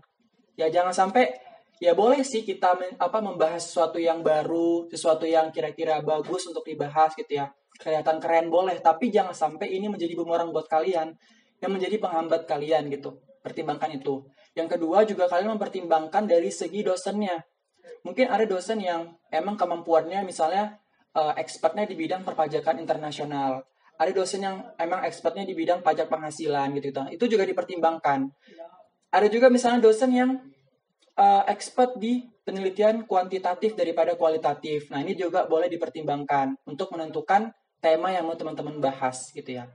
Ya 0.57 0.71
jangan 0.71 0.95
sampai 0.95 1.37
ya 1.77 1.93
boleh 1.93 2.25
sih 2.25 2.41
kita 2.41 2.97
apa 2.97 3.19
membahas 3.21 3.61
sesuatu 3.61 4.01
yang 4.01 4.25
baru, 4.25 4.89
sesuatu 4.89 5.27
yang 5.27 5.53
kira-kira 5.53 6.01
bagus 6.01 6.47
untuk 6.49 6.65
dibahas 6.65 7.13
gitu 7.13 7.43
ya. 7.43 7.51
Kelihatan 7.77 8.17
keren 8.17 8.49
boleh, 8.49 8.81
tapi 8.81 9.13
jangan 9.13 9.37
sampai 9.37 9.69
ini 9.69 9.85
menjadi 9.85 10.17
bumerang 10.17 10.49
buat 10.49 10.65
kalian 10.65 11.13
yang 11.61 11.71
menjadi 11.71 12.01
penghambat 12.01 12.49
kalian 12.49 12.89
gitu. 12.89 13.21
Pertimbangkan 13.45 13.93
itu. 13.93 14.25
Yang 14.57 14.67
kedua 14.79 15.05
juga 15.05 15.29
kalian 15.29 15.53
mempertimbangkan 15.53 16.25
dari 16.25 16.49
segi 16.49 16.81
dosennya 16.81 17.37
mungkin 18.05 18.31
ada 18.31 18.47
dosen 18.47 18.79
yang 18.79 19.15
emang 19.33 19.59
kemampuannya 19.59 20.23
misalnya 20.23 20.79
uh, 21.17 21.33
expertnya 21.35 21.89
di 21.89 21.97
bidang 21.97 22.21
perpajakan 22.21 22.77
internasional. 22.77 23.65
Ada 23.97 24.13
dosen 24.13 24.45
yang 24.45 24.61
emang 24.77 25.01
expertnya 25.09 25.41
di 25.41 25.57
bidang 25.57 25.81
pajak 25.81 26.05
penghasilan 26.05 26.69
gitu 26.77 26.93
gitu. 26.93 27.01
Itu 27.09 27.25
juga 27.25 27.43
dipertimbangkan. 27.49 28.29
Ada 29.09 29.27
juga 29.33 29.49
misalnya 29.49 29.81
dosen 29.81 30.13
yang 30.13 30.37
uh, 31.17 31.43
expert 31.49 31.97
di 31.97 32.21
penelitian 32.45 33.09
kuantitatif 33.09 33.73
daripada 33.73 34.13
kualitatif. 34.13 34.93
Nah 34.93 35.01
ini 35.01 35.17
juga 35.17 35.49
boleh 35.49 35.65
dipertimbangkan 35.67 36.61
untuk 36.69 36.93
menentukan 36.93 37.49
tema 37.81 38.13
yang 38.13 38.29
mau 38.29 38.37
teman-teman 38.37 38.77
bahas 38.77 39.33
gitu 39.33 39.57
ya. 39.57 39.65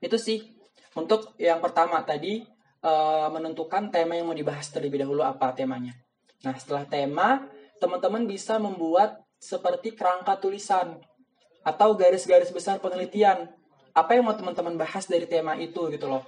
Itu 0.00 0.16
sih 0.16 0.56
untuk 0.96 1.36
yang 1.36 1.60
pertama 1.60 2.00
tadi 2.08 2.40
uh, 2.80 3.28
menentukan 3.28 3.92
tema 3.92 4.16
yang 4.16 4.32
mau 4.32 4.36
dibahas 4.36 4.72
terlebih 4.72 5.04
dahulu 5.04 5.20
apa 5.20 5.52
temanya 5.52 6.03
Nah, 6.42 6.54
setelah 6.58 6.84
tema, 6.88 7.46
teman-teman 7.78 8.26
bisa 8.26 8.58
membuat 8.58 9.22
seperti 9.38 9.92
kerangka 9.92 10.40
tulisan 10.40 10.98
atau 11.60 11.92
garis-garis 11.92 12.48
besar 12.48 12.80
penelitian. 12.80 13.52
Apa 13.94 14.18
yang 14.18 14.26
mau 14.26 14.34
teman-teman 14.34 14.74
bahas 14.74 15.06
dari 15.06 15.28
tema 15.28 15.54
itu 15.54 15.86
gitu 15.92 16.10
loh. 16.10 16.26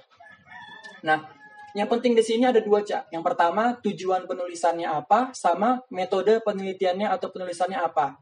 Nah, 1.03 1.27
yang 1.75 1.89
penting 1.91 2.15
di 2.15 2.23
sini 2.23 2.47
ada 2.47 2.63
dua, 2.63 2.81
Cak. 2.81 3.11
Yang 3.11 3.23
pertama, 3.27 3.75
tujuan 3.83 4.25
penulisannya 4.25 4.87
apa, 4.87 5.35
sama 5.35 5.83
metode 5.91 6.39
penelitiannya 6.41 7.11
atau 7.11 7.29
penulisannya 7.29 7.77
apa. 7.77 8.17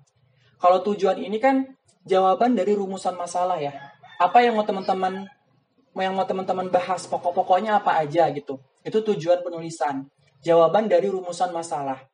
Kalau 0.59 0.81
tujuan 0.81 1.19
ini 1.21 1.37
kan 1.37 1.63
jawaban 2.03 2.57
dari 2.57 2.73
rumusan 2.73 3.15
masalah 3.15 3.59
ya. 3.59 3.71
Apa 4.17 4.41
yang 4.43 4.55
mau 4.55 4.63
teman-teman 4.63 5.27
yang 5.95 6.11
mau 6.11 6.27
teman-teman 6.27 6.67
bahas 6.67 7.07
pokok-pokoknya 7.07 7.79
apa 7.79 8.03
aja 8.03 8.27
gitu. 8.35 8.59
Itu 8.83 8.99
tujuan 8.99 9.39
penulisan 9.39 10.03
jawaban 10.45 10.85
dari 10.85 11.09
rumusan 11.09 11.49
masalah. 11.49 12.05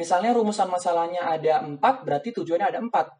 Misalnya 0.00 0.32
rumusan 0.32 0.72
masalahnya 0.72 1.28
ada 1.28 1.60
empat, 1.62 2.02
berarti 2.02 2.32
tujuannya 2.32 2.72
ada 2.72 2.80
empat. 2.80 3.12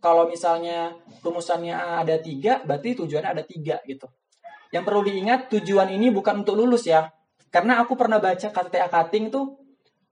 Kalau 0.00 0.24
misalnya 0.26 0.96
rumusannya 1.20 1.76
ada 1.76 2.16
tiga, 2.18 2.64
berarti 2.64 2.96
tujuannya 2.96 3.30
ada 3.36 3.44
tiga 3.44 3.76
gitu. 3.84 4.08
Yang 4.72 4.84
perlu 4.88 5.02
diingat, 5.04 5.52
tujuan 5.52 5.92
ini 5.92 6.10
bukan 6.10 6.42
untuk 6.42 6.56
lulus 6.58 6.88
ya. 6.88 7.06
Karena 7.52 7.78
aku 7.78 7.94
pernah 7.94 8.18
baca 8.18 8.50
KTTA 8.50 8.88
Cutting 8.90 9.30
tuh, 9.30 9.54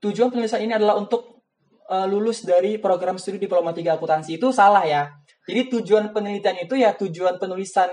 tujuan 0.04 0.30
penulisan 0.30 0.62
ini 0.62 0.76
adalah 0.76 0.94
untuk 0.94 1.42
uh, 1.90 2.06
lulus 2.06 2.46
dari 2.46 2.78
program 2.78 3.18
studi 3.18 3.42
diploma 3.42 3.74
3 3.74 3.98
akuntansi. 3.98 4.38
Itu 4.38 4.54
salah 4.54 4.86
ya. 4.86 5.10
Jadi 5.44 5.80
tujuan 5.80 6.14
penelitian 6.14 6.62
itu 6.62 6.78
ya 6.78 6.94
tujuan 6.94 7.36
penulisan 7.36 7.92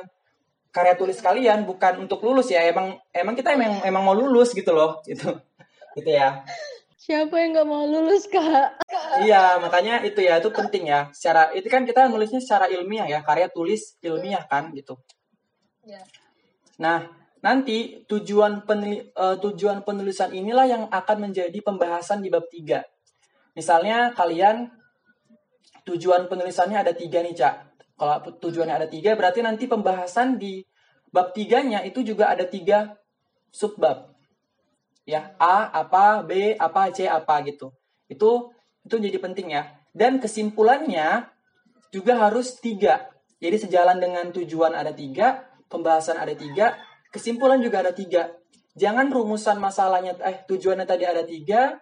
karya 0.71 0.95
tulis 0.95 1.19
kalian 1.19 1.67
bukan 1.67 1.99
untuk 1.99 2.23
lulus 2.23 2.47
ya 2.47 2.63
emang 2.63 2.95
emang 3.11 3.35
kita 3.35 3.59
emang 3.59 3.83
emang 3.83 4.07
mau 4.07 4.15
lulus 4.15 4.55
gitu 4.55 4.71
loh 4.71 5.03
gitu 5.03 5.35
gitu 5.97 6.11
ya. 6.11 6.43
Siapa 7.01 7.33
yang 7.41 7.57
nggak 7.57 7.67
mau 7.67 7.83
lulus 7.89 8.29
kak? 8.29 8.77
Iya 9.25 9.57
makanya 9.57 10.05
itu 10.05 10.21
ya 10.21 10.37
itu 10.37 10.53
penting 10.53 10.87
ya. 10.87 11.09
Secara 11.09 11.49
itu 11.57 11.65
kan 11.65 11.81
kita 11.83 12.05
nulisnya 12.07 12.37
secara 12.37 12.69
ilmiah 12.69 13.09
ya 13.09 13.25
karya 13.25 13.49
tulis 13.49 13.97
ilmiah 14.05 14.45
kan 14.45 14.69
gitu. 14.75 14.97
Ya. 15.81 15.97
nah 16.77 17.09
nanti 17.41 18.05
tujuan 18.05 18.69
peneli, 18.69 19.01
uh, 19.17 19.33
tujuan 19.41 19.81
penulisan 19.81 20.29
inilah 20.29 20.69
yang 20.69 20.83
akan 20.93 21.17
menjadi 21.25 21.57
pembahasan 21.57 22.21
di 22.21 22.29
bab 22.29 22.45
3 22.45 22.85
misalnya 23.57 24.13
kalian 24.13 24.69
tujuan 25.89 26.29
penulisannya 26.29 26.85
ada 26.85 26.93
tiga 26.93 27.25
nih 27.25 27.33
cak. 27.35 27.55
Kalau 27.97 28.17
tujuannya 28.41 28.75
ada 28.77 28.87
tiga 28.89 29.13
berarti 29.13 29.45
nanti 29.45 29.65
pembahasan 29.69 30.37
di 30.37 30.61
bab 31.09 31.33
tiganya 31.35 31.83
itu 31.85 32.01
juga 32.01 32.33
ada 32.33 32.47
tiga 32.47 32.97
subbab 33.51 34.10
ya 35.07 35.33
A 35.37 35.69
apa 35.71 36.21
B 36.25 36.55
apa 36.57 36.91
C 36.93 37.05
apa 37.07 37.41
gitu. 37.47 37.73
Itu 38.07 38.51
itu 38.85 38.95
jadi 38.97 39.17
penting 39.17 39.53
ya. 39.53 39.67
Dan 39.91 40.17
kesimpulannya 40.23 41.27
juga 41.91 42.13
harus 42.17 42.57
tiga. 42.59 43.11
Jadi 43.41 43.67
sejalan 43.67 43.97
dengan 43.99 44.29
tujuan 44.31 44.71
ada 44.77 44.93
tiga 44.93 45.43
pembahasan 45.67 46.19
ada 46.19 46.31
tiga 46.37 46.77
kesimpulan 47.09 47.59
juga 47.59 47.83
ada 47.83 47.91
tiga. 47.91 48.31
Jangan 48.77 49.11
rumusan 49.11 49.59
masalahnya 49.59 50.15
eh 50.23 50.47
tujuannya 50.47 50.87
tadi 50.87 51.03
ada 51.03 51.27
tiga 51.27 51.75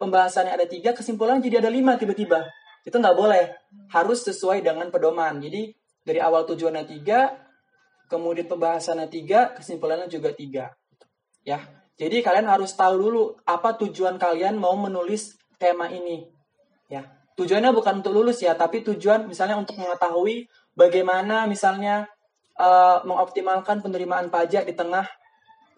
pembahasannya 0.00 0.56
ada 0.56 0.64
tiga 0.64 0.96
kesimpulan 0.96 1.42
jadi 1.42 1.60
ada 1.60 1.68
lima 1.68 2.00
tiba-tiba. 2.00 2.48
Itu 2.86 2.96
nggak 2.96 3.16
boleh. 3.16 3.44
Harus 3.92 4.24
sesuai 4.24 4.64
dengan 4.64 4.88
pedoman. 4.88 5.36
Jadi 5.42 5.68
dari 6.00 6.16
awal 6.16 6.48
tujuannya 6.48 6.88
tiga 6.88 7.50
kemudian 8.10 8.50
pembahasannya 8.50 9.06
tiga, 9.06 9.54
kesimpulannya 9.54 10.10
juga 10.10 10.34
tiga. 10.34 10.74
Ya, 11.46 11.62
jadi 12.00 12.24
kalian 12.24 12.48
harus 12.48 12.72
tahu 12.72 12.96
dulu 12.96 13.22
apa 13.44 13.76
tujuan 13.76 14.16
kalian 14.16 14.56
mau 14.56 14.72
menulis 14.72 15.36
tema 15.60 15.92
ini. 15.92 16.24
Ya, 16.88 17.04
tujuannya 17.36 17.76
bukan 17.76 18.00
untuk 18.00 18.16
lulus 18.16 18.40
ya, 18.40 18.56
tapi 18.56 18.80
tujuan 18.80 19.28
misalnya 19.28 19.60
untuk 19.60 19.76
mengetahui 19.76 20.48
bagaimana 20.72 21.44
misalnya 21.44 22.08
uh, 22.56 23.04
mengoptimalkan 23.04 23.84
penerimaan 23.84 24.32
pajak 24.32 24.64
di 24.64 24.72
tengah 24.72 25.04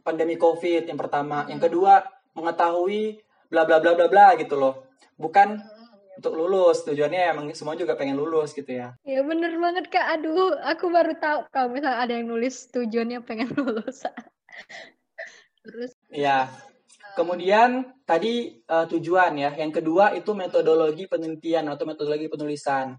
pandemi 0.07 0.39
COVID 0.39 0.87
yang 0.87 0.95
pertama, 0.95 1.43
yang 1.51 1.59
kedua 1.59 2.07
mengetahui 2.39 3.19
bla 3.51 3.67
bla 3.67 3.83
bla 3.83 3.99
bla 3.99 4.07
bla 4.07 4.39
gitu 4.39 4.55
loh. 4.55 4.95
Bukan 5.19 5.59
untuk 6.23 6.39
lulus 6.39 6.87
tujuannya 6.87 7.35
emang 7.35 7.51
semua 7.57 7.75
juga 7.75 7.97
pengen 7.97 8.21
lulus 8.21 8.53
gitu 8.53 8.69
ya 8.69 8.93
ya 9.03 9.25
bener 9.25 9.57
banget 9.57 9.89
kak 9.89 10.21
aduh 10.21 10.55
aku 10.61 10.93
baru 10.93 11.17
tahu 11.17 11.49
kalau 11.49 11.73
misalnya 11.73 11.99
ada 12.05 12.13
yang 12.15 12.29
nulis 12.29 12.69
tujuannya 12.69 13.25
pengen 13.25 13.49
lulus 13.59 14.05
terus 15.65 15.92
ya 16.13 16.47
kemudian 17.17 17.89
tadi 18.05 18.63
uh, 18.69 18.85
tujuan 18.87 19.33
ya 19.41 19.51
yang 19.57 19.73
kedua 19.73 20.13
itu 20.13 20.37
metodologi 20.37 21.09
penelitian 21.09 21.73
atau 21.73 21.89
metodologi 21.89 22.29
penulisan 22.29 22.95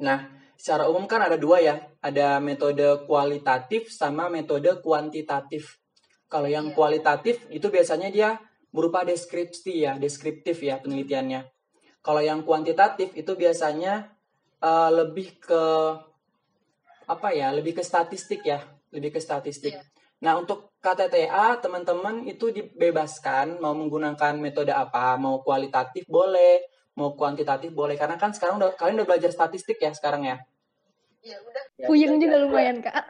nah 0.00 0.26
secara 0.58 0.88
umum 0.88 1.04
kan 1.04 1.22
ada 1.22 1.36
dua 1.36 1.60
ya 1.60 1.76
ada 2.00 2.40
metode 2.40 3.04
kualitatif 3.04 3.92
sama 3.92 4.32
metode 4.32 4.80
kuantitatif 4.80 5.78
kalau 6.26 6.48
yang 6.50 6.72
iya. 6.72 6.74
kualitatif 6.74 7.46
itu 7.52 7.68
biasanya 7.70 8.08
dia 8.10 8.40
berupa 8.74 9.06
deskripsi 9.06 9.86
ya 9.86 9.92
deskriptif 10.00 10.58
ya 10.64 10.82
penelitiannya 10.82 11.54
kalau 12.04 12.20
yang 12.20 12.44
kuantitatif 12.44 13.16
itu 13.16 13.32
biasanya 13.32 14.12
uh, 14.60 14.92
lebih 14.92 15.40
ke 15.40 15.62
apa 17.08 17.28
ya, 17.32 17.48
lebih 17.48 17.80
ke 17.80 17.82
statistik 17.84 18.44
ya, 18.44 18.60
lebih 18.92 19.16
ke 19.16 19.20
statistik. 19.24 19.72
Yeah. 19.72 19.84
Nah, 20.20 20.32
untuk 20.36 20.73
KTTA 20.84 21.64
teman-teman 21.64 22.28
itu 22.28 22.52
dibebaskan 22.52 23.56
mau 23.56 23.72
menggunakan 23.72 24.36
metode 24.36 24.68
apa, 24.68 25.16
mau 25.16 25.40
kualitatif 25.40 26.04
boleh, 26.04 26.60
mau 27.00 27.16
kuantitatif 27.16 27.72
boleh 27.72 27.96
karena 27.96 28.20
kan 28.20 28.36
sekarang 28.36 28.60
udah 28.60 28.76
kalian 28.76 29.00
udah 29.00 29.08
belajar 29.16 29.32
statistik 29.32 29.80
ya 29.80 29.96
sekarang 29.96 30.28
ya. 30.28 30.36
Ya 31.24 31.40
udah. 31.40 31.64
Ya, 31.80 31.86
Puyeng 31.88 32.20
juga 32.20 32.36
lumayan, 32.36 32.84
Kak. 32.84 33.08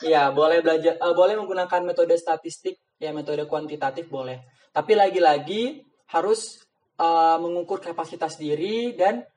Iya, 0.00 0.32
boleh 0.32 0.64
belajar 0.64 0.96
uh, 0.96 1.12
boleh 1.12 1.36
menggunakan 1.36 1.84
metode 1.84 2.16
statistik 2.16 2.80
ya 2.96 3.12
metode 3.12 3.44
kuantitatif 3.44 4.08
boleh. 4.08 4.48
Tapi 4.72 4.96
lagi-lagi 4.96 5.84
harus 6.08 6.64
uh, 6.96 7.36
mengukur 7.36 7.84
kapasitas 7.84 8.40
diri 8.40 8.96
dan 8.96 9.28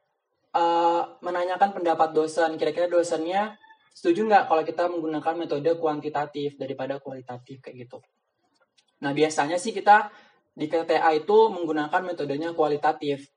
uh, 0.55 1.19
menanyakan 1.19 1.75
pendapat 1.75 2.15
dosen. 2.15 2.55
Kira-kira 2.55 2.87
dosennya 2.87 3.59
setuju 3.91 4.27
nggak 4.27 4.43
kalau 4.47 4.63
kita 4.63 4.87
menggunakan 4.87 5.35
metode 5.35 5.69
kuantitatif 5.77 6.55
daripada 6.55 6.97
kualitatif 6.97 7.59
kayak 7.59 7.87
gitu. 7.87 7.99
Nah 9.03 9.11
biasanya 9.11 9.57
sih 9.59 9.75
kita 9.75 10.09
di 10.51 10.67
KTA 10.67 11.11
itu 11.15 11.37
menggunakan 11.51 12.01
metodenya 12.03 12.51
kualitatif. 12.55 13.27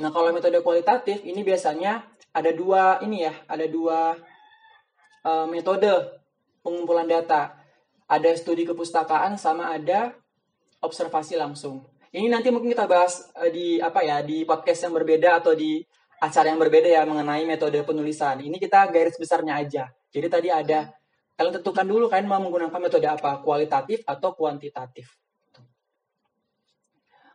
Nah 0.00 0.08
kalau 0.08 0.32
metode 0.32 0.60
kualitatif 0.64 1.20
ini 1.24 1.44
biasanya 1.44 2.04
ada 2.32 2.50
dua 2.52 3.00
ini 3.04 3.28
ya, 3.28 3.34
ada 3.44 3.66
dua 3.68 4.16
uh, 5.24 5.46
metode 5.48 5.90
pengumpulan 6.64 7.08
data. 7.08 7.58
Ada 8.08 8.36
studi 8.36 8.68
kepustakaan 8.68 9.40
sama 9.40 9.72
ada 9.72 10.12
observasi 10.84 11.40
langsung. 11.40 11.80
Ini 12.12 12.28
nanti 12.28 12.52
mungkin 12.52 12.76
kita 12.76 12.84
bahas 12.84 13.32
uh, 13.36 13.48
di 13.48 13.80
apa 13.80 14.04
ya 14.04 14.20
di 14.20 14.44
podcast 14.44 14.84
yang 14.84 14.94
berbeda 14.96 15.40
atau 15.40 15.56
di 15.56 15.80
acara 16.20 16.52
yang 16.52 16.60
berbeda 16.60 16.88
ya 16.88 17.02
mengenai 17.08 17.44
metode 17.48 17.80
penulisan. 17.82 18.40
Ini 18.40 18.56
kita 18.60 18.88
garis 18.92 19.16
besarnya 19.16 19.58
aja. 19.58 19.84
Jadi 20.12 20.26
tadi 20.28 20.48
ada 20.52 20.92
kalian 21.34 21.58
tentukan 21.58 21.88
dulu 21.88 22.06
kalian 22.06 22.28
mau 22.28 22.38
menggunakan 22.38 22.76
metode 22.76 23.08
apa, 23.08 23.40
kualitatif 23.40 24.04
atau 24.04 24.36
kuantitatif. 24.36 25.16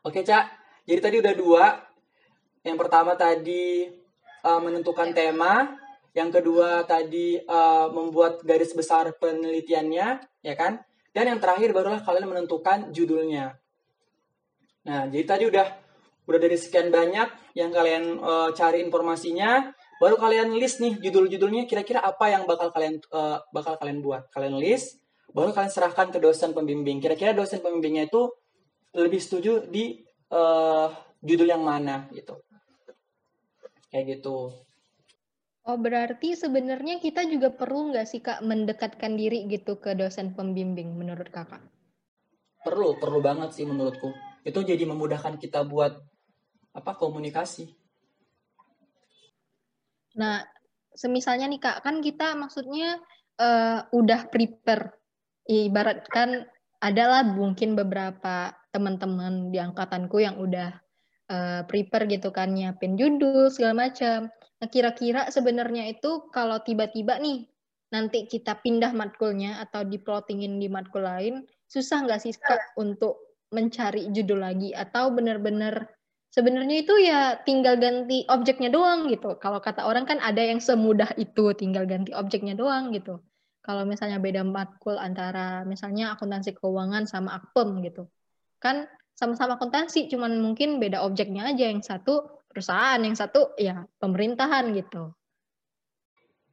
Oke, 0.05 0.23
Cak. 0.23 0.45
Jadi 0.87 0.99
tadi 1.03 1.15
udah 1.19 1.33
dua. 1.35 1.65
Yang 2.63 2.77
pertama 2.79 3.17
tadi 3.17 3.89
uh, 4.45 4.59
menentukan 4.63 5.11
tema, 5.11 5.75
yang 6.15 6.31
kedua 6.31 6.83
tadi 6.87 7.39
uh, 7.43 7.91
membuat 7.91 8.43
garis 8.43 8.71
besar 8.71 9.11
penelitiannya, 9.19 10.07
ya 10.43 10.55
kan? 10.55 10.79
Dan 11.11 11.33
yang 11.33 11.39
terakhir 11.41 11.73
barulah 11.73 11.99
kalian 12.05 12.29
menentukan 12.29 12.93
judulnya. 12.93 13.57
Nah, 14.87 15.09
jadi 15.11 15.25
tadi 15.27 15.43
udah 15.49 15.67
udah 16.27 16.39
dari 16.39 16.55
sekian 16.59 16.91
banyak 16.91 17.55
yang 17.55 17.71
kalian 17.71 18.19
uh, 18.19 18.51
cari 18.51 18.83
informasinya, 18.83 19.71
baru 19.97 20.15
kalian 20.17 20.53
list 20.57 20.79
nih 20.79 20.97
judul-judulnya 21.01 21.65
kira-kira 21.65 22.01
apa 22.01 22.29
yang 22.29 22.45
bakal 22.45 22.69
kalian 22.73 23.01
uh, 23.13 23.41
bakal 23.53 23.77
kalian 23.81 23.99
buat. 24.01 24.29
Kalian 24.33 24.57
list, 24.57 25.01
baru 25.33 25.53
kalian 25.53 25.71
serahkan 25.73 26.13
ke 26.13 26.19
dosen 26.21 26.53
pembimbing. 26.53 27.01
Kira-kira 27.03 27.33
dosen 27.33 27.61
pembimbingnya 27.61 28.09
itu 28.09 28.29
lebih 28.97 29.21
setuju 29.21 29.65
di 29.67 30.01
uh, 30.33 30.89
judul 31.21 31.47
yang 31.49 31.63
mana 31.65 32.09
gitu. 32.13 32.37
Kayak 33.89 34.19
gitu. 34.19 34.53
Oh 35.67 35.75
berarti 35.75 36.31
sebenarnya 36.39 37.03
kita 37.03 37.27
juga 37.27 37.51
perlu 37.51 37.91
nggak 37.91 38.07
sih 38.07 38.23
kak 38.23 38.39
mendekatkan 38.39 39.19
diri 39.19 39.51
gitu 39.51 39.75
ke 39.83 39.99
dosen 39.99 40.31
pembimbing 40.31 40.95
menurut 40.95 41.27
kakak? 41.27 41.59
Perlu, 42.63 42.95
perlu 42.95 43.19
banget 43.19 43.51
sih 43.51 43.67
menurutku 43.67 44.15
itu 44.47 44.63
jadi 44.63 44.83
memudahkan 44.87 45.35
kita 45.35 45.67
buat 45.67 45.91
apa 46.71 46.91
komunikasi. 46.95 47.67
Nah, 50.17 50.41
semisalnya 50.97 51.45
nih 51.45 51.61
Kak, 51.61 51.85
kan 51.85 52.01
kita 52.01 52.33
maksudnya 52.33 52.97
uh, 53.37 53.85
udah 53.93 54.27
prepare. 54.33 54.97
Ibaratkan 55.47 56.43
adalah 56.83 57.23
mungkin 57.23 57.73
beberapa 57.77 58.51
teman-teman 58.75 59.49
di 59.49 59.57
angkatanku 59.57 60.19
yang 60.19 60.35
udah 60.37 60.75
uh, 61.31 61.61
prepare 61.65 62.05
gitu 62.11 62.29
kan 62.35 62.51
nyiapin 62.51 62.99
judul 62.99 63.47
segala 63.47 63.87
macam. 63.87 64.27
Nah, 64.57 64.67
kira-kira 64.67 65.29
sebenarnya 65.29 65.87
itu 65.87 66.27
kalau 66.33 66.59
tiba-tiba 66.65 67.21
nih 67.21 67.47
nanti 67.93 68.27
kita 68.27 68.59
pindah 68.59 68.91
matkulnya 68.91 69.63
atau 69.63 69.87
diplotingin 69.87 70.59
di 70.59 70.67
matkul 70.67 71.07
lain, 71.07 71.47
susah 71.71 72.03
nggak 72.03 72.19
sih 72.19 72.35
Kak 72.35 72.75
untuk 72.75 73.39
mencari 73.55 74.11
judul 74.11 74.43
lagi 74.43 74.75
atau 74.75 75.07
benar-benar 75.15 75.87
sebenarnya 76.31 76.83
itu 76.83 76.93
ya 76.99 77.39
tinggal 77.41 77.79
ganti 77.79 78.27
objeknya 78.27 78.69
doang 78.71 79.07
gitu. 79.11 79.35
Kalau 79.39 79.59
kata 79.63 79.87
orang 79.87 80.05
kan 80.05 80.19
ada 80.19 80.39
yang 80.43 80.59
semudah 80.59 81.15
itu 81.15 81.53
tinggal 81.55 81.87
ganti 81.87 82.11
objeknya 82.13 82.53
doang 82.53 82.91
gitu. 82.91 83.23
Kalau 83.63 83.83
misalnya 83.83 84.19
beda 84.23 84.47
matkul 84.47 84.95
antara 84.95 85.67
misalnya 85.67 86.15
akuntansi 86.15 86.55
keuangan 86.55 87.03
sama 87.03 87.35
akpem 87.35 87.83
gitu. 87.83 88.07
Kan 88.63 88.87
sama-sama 89.17 89.59
akuntansi 89.59 90.07
cuman 90.07 90.39
mungkin 90.39 90.79
beda 90.79 91.03
objeknya 91.03 91.51
aja 91.51 91.67
yang 91.67 91.83
satu 91.83 92.43
perusahaan, 92.47 93.01
yang 93.03 93.17
satu 93.17 93.57
ya 93.59 93.83
pemerintahan 93.99 94.71
gitu. 94.71 95.11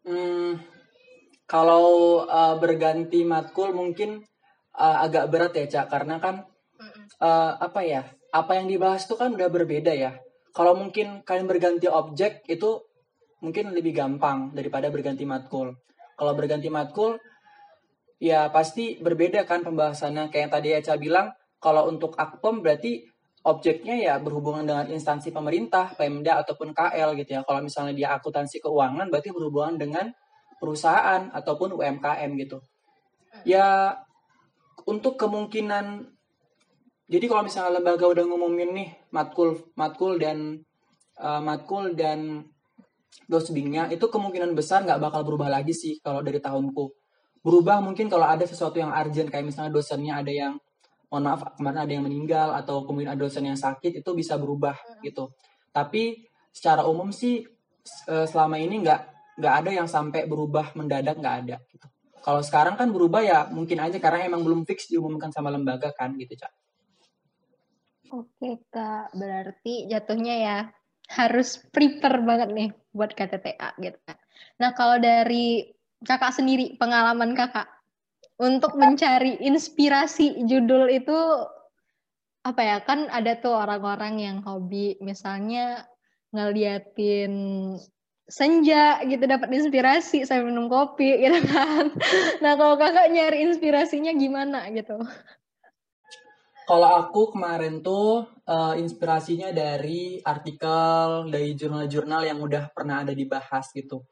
Hmm, 0.04 0.60
kalau 1.48 2.20
uh, 2.28 2.56
berganti 2.60 3.24
matkul 3.24 3.72
mungkin 3.72 4.20
uh, 4.76 5.06
agak 5.06 5.32
berat 5.32 5.52
ya, 5.56 5.66
Cak, 5.70 5.86
karena 5.92 6.20
kan 6.20 6.44
uh, 7.20 7.52
apa 7.60 7.80
ya 7.84 8.02
apa 8.34 8.58
yang 8.58 8.66
dibahas 8.66 9.06
itu 9.06 9.14
kan 9.14 9.30
udah 9.30 9.46
berbeda 9.46 9.94
ya 9.94 10.18
kalau 10.50 10.74
mungkin 10.74 11.22
kalian 11.22 11.46
berganti 11.46 11.86
objek 11.86 12.42
itu 12.50 12.82
mungkin 13.38 13.70
lebih 13.70 13.94
gampang 13.94 14.50
daripada 14.50 14.90
berganti 14.90 15.22
matkul 15.22 15.78
kalau 16.18 16.32
berganti 16.34 16.66
matkul 16.66 17.22
ya 18.18 18.50
pasti 18.50 18.98
berbeda 18.98 19.46
kan 19.46 19.62
pembahasannya 19.62 20.34
kayak 20.34 20.42
yang 20.42 20.52
tadi 20.52 20.68
Eca 20.74 20.94
bilang 20.98 21.30
kalau 21.62 21.86
untuk 21.88 22.18
akpom 22.18 22.60
berarti 22.60 23.06
objeknya 23.44 23.94
ya 24.00 24.14
berhubungan 24.16 24.64
dengan 24.64 24.86
instansi 24.88 25.28
pemerintah, 25.28 25.92
Pemda 25.92 26.40
ataupun 26.40 26.72
KL 26.72 27.12
gitu 27.20 27.30
ya. 27.36 27.40
Kalau 27.44 27.60
misalnya 27.60 27.92
dia 27.92 28.08
akuntansi 28.16 28.64
keuangan 28.64 29.12
berarti 29.12 29.30
berhubungan 29.30 29.76
dengan 29.76 30.08
perusahaan 30.56 31.28
ataupun 31.28 31.76
UMKM 31.76 32.30
gitu. 32.40 32.64
Ya 33.44 34.00
untuk 34.88 35.20
kemungkinan 35.20 36.13
jadi 37.04 37.28
kalau 37.28 37.44
misalnya 37.44 37.80
lembaga 37.80 38.08
udah 38.08 38.24
ngumumin 38.24 38.70
nih 38.72 38.88
matkul 39.12 39.60
matkul 39.76 40.16
dan 40.16 40.64
uh, 41.20 41.40
matkul 41.44 41.92
dan 41.92 42.48
dosbingnya 43.28 43.92
itu 43.92 44.08
kemungkinan 44.08 44.56
besar 44.56 44.88
nggak 44.88 45.00
bakal 45.04 45.20
berubah 45.20 45.52
lagi 45.52 45.76
sih 45.76 46.00
kalau 46.00 46.24
dari 46.24 46.40
tahunku. 46.40 46.96
Berubah 47.44 47.84
mungkin 47.84 48.08
kalau 48.08 48.24
ada 48.24 48.48
sesuatu 48.48 48.80
yang 48.80 48.88
urgent 48.88 49.28
kayak 49.28 49.44
misalnya 49.44 49.68
dosennya 49.68 50.24
ada 50.24 50.32
yang 50.32 50.56
mohon 51.12 51.28
maaf 51.28 51.44
kemarin 51.60 51.84
ada 51.84 51.92
yang 51.92 52.04
meninggal 52.08 52.56
atau 52.56 52.88
kemudian 52.88 53.12
ada 53.12 53.20
dosen 53.20 53.44
yang 53.44 53.60
sakit 53.60 54.00
itu 54.00 54.10
bisa 54.16 54.40
berubah 54.40 54.74
gitu. 55.04 55.28
Tapi 55.76 56.24
secara 56.56 56.88
umum 56.88 57.12
sih 57.12 57.44
uh, 58.08 58.24
selama 58.24 58.56
ini 58.56 58.80
nggak 58.80 59.00
nggak 59.44 59.54
ada 59.60 59.70
yang 59.76 59.88
sampai 59.92 60.24
berubah 60.24 60.72
mendadak 60.72 61.20
nggak 61.20 61.36
ada 61.44 61.56
gitu. 61.68 61.84
Kalau 62.24 62.40
sekarang 62.40 62.80
kan 62.80 62.88
berubah 62.88 63.20
ya 63.20 63.44
mungkin 63.52 63.76
aja 63.84 64.00
karena 64.00 64.24
emang 64.24 64.40
belum 64.40 64.64
fix 64.64 64.88
diumumkan 64.88 65.28
sama 65.28 65.52
lembaga 65.52 65.92
kan 65.92 66.16
gitu 66.16 66.32
cak 66.32 66.63
Oke 68.12 68.60
Kak, 68.68 69.16
berarti 69.16 69.88
jatuhnya 69.88 70.34
ya 70.36 70.58
harus 71.08 71.60
prepare 71.72 72.20
banget 72.20 72.48
nih 72.52 72.68
buat 72.92 73.12
KTTA 73.16 73.76
gitu. 73.80 73.98
Nah 74.60 74.70
kalau 74.76 75.00
dari 75.00 75.72
kakak 76.04 76.36
sendiri, 76.36 76.76
pengalaman 76.76 77.32
kakak 77.32 77.68
untuk 78.40 78.76
mencari 78.76 79.40
inspirasi 79.40 80.44
judul 80.44 80.90
itu 80.90 81.16
apa 82.44 82.60
ya 82.60 82.78
kan 82.84 83.08
ada 83.08 83.40
tuh 83.40 83.56
orang-orang 83.56 84.20
yang 84.20 84.38
hobi 84.44 85.00
misalnya 85.00 85.88
ngeliatin 86.34 87.32
senja 88.28 89.00
gitu 89.04 89.24
dapat 89.24 89.48
inspirasi 89.48 90.28
saya 90.28 90.44
minum 90.44 90.68
kopi 90.68 91.24
gitu 91.24 91.40
kan. 91.48 91.92
Nah 92.44 92.52
kalau 92.56 92.76
kakak 92.76 93.12
nyari 93.12 93.48
inspirasinya 93.48 94.12
gimana 94.12 94.68
gitu? 94.72 94.96
Kalau 96.64 96.88
aku 96.96 97.36
kemarin 97.36 97.84
tuh 97.84 98.24
uh, 98.48 98.72
inspirasinya 98.72 99.52
dari 99.52 100.16
artikel 100.24 101.28
dari 101.28 101.52
jurnal-jurnal 101.52 102.24
yang 102.24 102.40
udah 102.40 102.72
pernah 102.72 103.04
ada 103.04 103.12
dibahas 103.12 103.68
gitu. 103.76 104.08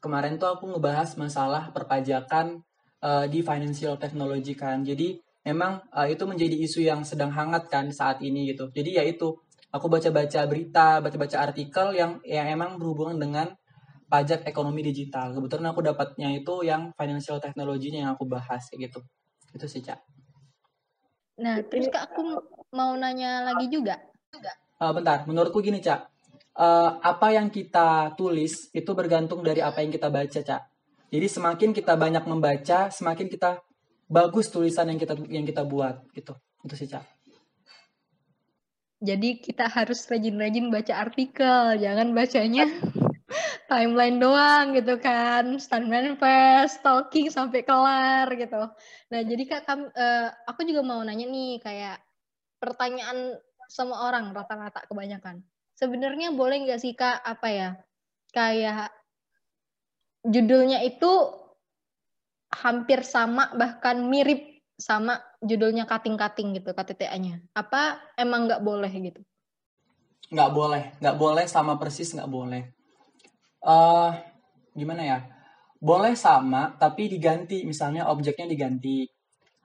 Kemarin 0.00 0.40
tuh 0.40 0.56
aku 0.56 0.72
ngebahas 0.72 1.12
masalah 1.20 1.68
perpajakan 1.68 2.64
uh, 3.04 3.28
di 3.28 3.44
financial 3.44 4.00
technology 4.00 4.56
kan. 4.56 4.80
Jadi 4.80 5.20
memang 5.44 5.84
uh, 5.92 6.08
itu 6.08 6.24
menjadi 6.24 6.56
isu 6.64 6.80
yang 6.80 7.04
sedang 7.04 7.28
hangat 7.28 7.68
kan 7.68 7.92
saat 7.92 8.24
ini 8.24 8.56
gitu. 8.56 8.72
Jadi 8.72 8.96
ya 8.96 9.04
itu 9.04 9.36
aku 9.68 9.92
baca-baca 9.92 10.48
berita, 10.48 11.04
baca-baca 11.04 11.36
artikel 11.44 11.92
yang 11.92 12.24
yang 12.24 12.48
emang 12.48 12.80
berhubungan 12.80 13.20
dengan 13.20 13.52
pajak 14.08 14.48
ekonomi 14.48 14.80
digital. 14.80 15.36
Kebetulan 15.36 15.72
aku 15.76 15.84
dapatnya 15.84 16.32
itu 16.32 16.64
yang 16.64 16.92
financial 16.96 17.36
technology 17.36 17.92
yang 17.92 18.16
aku 18.16 18.24
bahas 18.24 18.64
gitu. 18.72 19.00
Itu 19.52 19.68
sih, 19.68 19.84
Cak. 19.84 20.11
Nah, 21.42 21.58
terus 21.66 21.90
Kak 21.90 22.14
aku 22.14 22.22
mau 22.70 22.94
nanya 22.94 23.42
lagi 23.42 23.66
juga. 23.66 23.98
Uh, 24.78 24.94
bentar, 24.94 25.26
menurutku 25.26 25.58
gini, 25.58 25.82
Cak. 25.82 26.06
Uh, 26.54 27.02
apa 27.02 27.34
yang 27.34 27.50
kita 27.50 28.14
tulis 28.14 28.70
itu 28.70 28.90
bergantung 28.94 29.42
dari 29.42 29.58
apa 29.58 29.82
yang 29.82 29.90
kita 29.90 30.06
baca, 30.06 30.38
Cak. 30.38 30.62
Jadi 31.10 31.26
semakin 31.26 31.70
kita 31.74 31.98
banyak 31.98 32.24
membaca, 32.24 32.88
semakin 32.88 33.26
kita 33.26 33.58
bagus 34.06 34.48
tulisan 34.54 34.88
yang 34.88 34.98
kita 35.02 35.18
yang 35.26 35.42
kita 35.42 35.66
buat 35.66 36.06
gitu. 36.14 36.38
Itu 36.62 36.74
sih, 36.78 36.86
Cak. 36.86 37.02
Jadi 39.02 39.42
kita 39.42 39.66
harus 39.66 40.06
rajin-rajin 40.06 40.70
baca 40.70 40.94
artikel, 40.94 41.74
jangan 41.82 42.14
bacanya 42.14 42.70
timeline 43.70 44.18
doang 44.20 44.76
gitu 44.76 44.96
kan, 44.98 45.56
stand 45.58 45.88
manifest, 45.88 46.80
stalking 46.80 47.28
sampai 47.28 47.64
kelar 47.64 48.28
gitu. 48.34 48.62
Nah 49.10 49.20
jadi 49.24 49.42
kak, 49.48 49.62
kam, 49.66 49.88
uh, 49.92 50.28
aku 50.48 50.64
juga 50.64 50.82
mau 50.84 51.00
nanya 51.02 51.26
nih 51.28 51.60
kayak 51.60 51.98
pertanyaan 52.62 53.36
semua 53.66 54.08
orang 54.08 54.30
rata-rata 54.30 54.84
kebanyakan. 54.86 55.40
Sebenarnya 55.74 56.30
boleh 56.30 56.68
nggak 56.68 56.80
sih 56.80 56.92
kak 56.92 57.24
apa 57.24 57.48
ya 57.48 57.70
kayak 58.32 58.92
judulnya 60.22 60.84
itu 60.86 61.10
hampir 62.52 63.02
sama 63.02 63.50
bahkan 63.56 63.98
mirip 64.06 64.52
sama 64.76 65.20
judulnya 65.40 65.88
cutting-cutting 65.88 66.58
gitu 66.58 66.70
KTTA-nya? 66.76 67.40
Apa 67.56 67.98
emang 68.18 68.46
nggak 68.50 68.62
boleh 68.62 68.92
gitu? 68.92 69.20
Nggak 70.32 70.50
boleh, 70.52 70.82
nggak 71.00 71.16
boleh 71.16 71.44
sama 71.48 71.76
persis 71.76 72.12
nggak 72.12 72.30
boleh. 72.30 72.62
Uh, 73.62 74.12
gimana 74.74 75.02
ya? 75.02 75.18
Boleh 75.82 76.14
sama 76.14 76.74
tapi 76.78 77.10
diganti, 77.10 77.66
misalnya 77.66 78.10
objeknya 78.10 78.46
diganti 78.46 79.06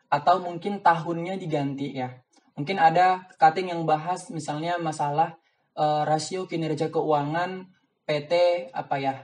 atau 0.07 0.39
mungkin 0.39 0.79
tahunnya 0.79 1.35
diganti 1.35 1.97
ya. 1.97 2.13
Mungkin 2.57 2.81
ada 2.81 3.29
cutting 3.37 3.69
yang 3.69 3.85
bahas 3.85 4.33
misalnya 4.33 4.81
masalah 4.81 5.37
uh, 5.77 6.07
rasio 6.07 6.49
kinerja 6.49 6.89
keuangan 6.89 7.69
PT 8.09 8.33
apa 8.73 8.95
ya? 8.97 9.15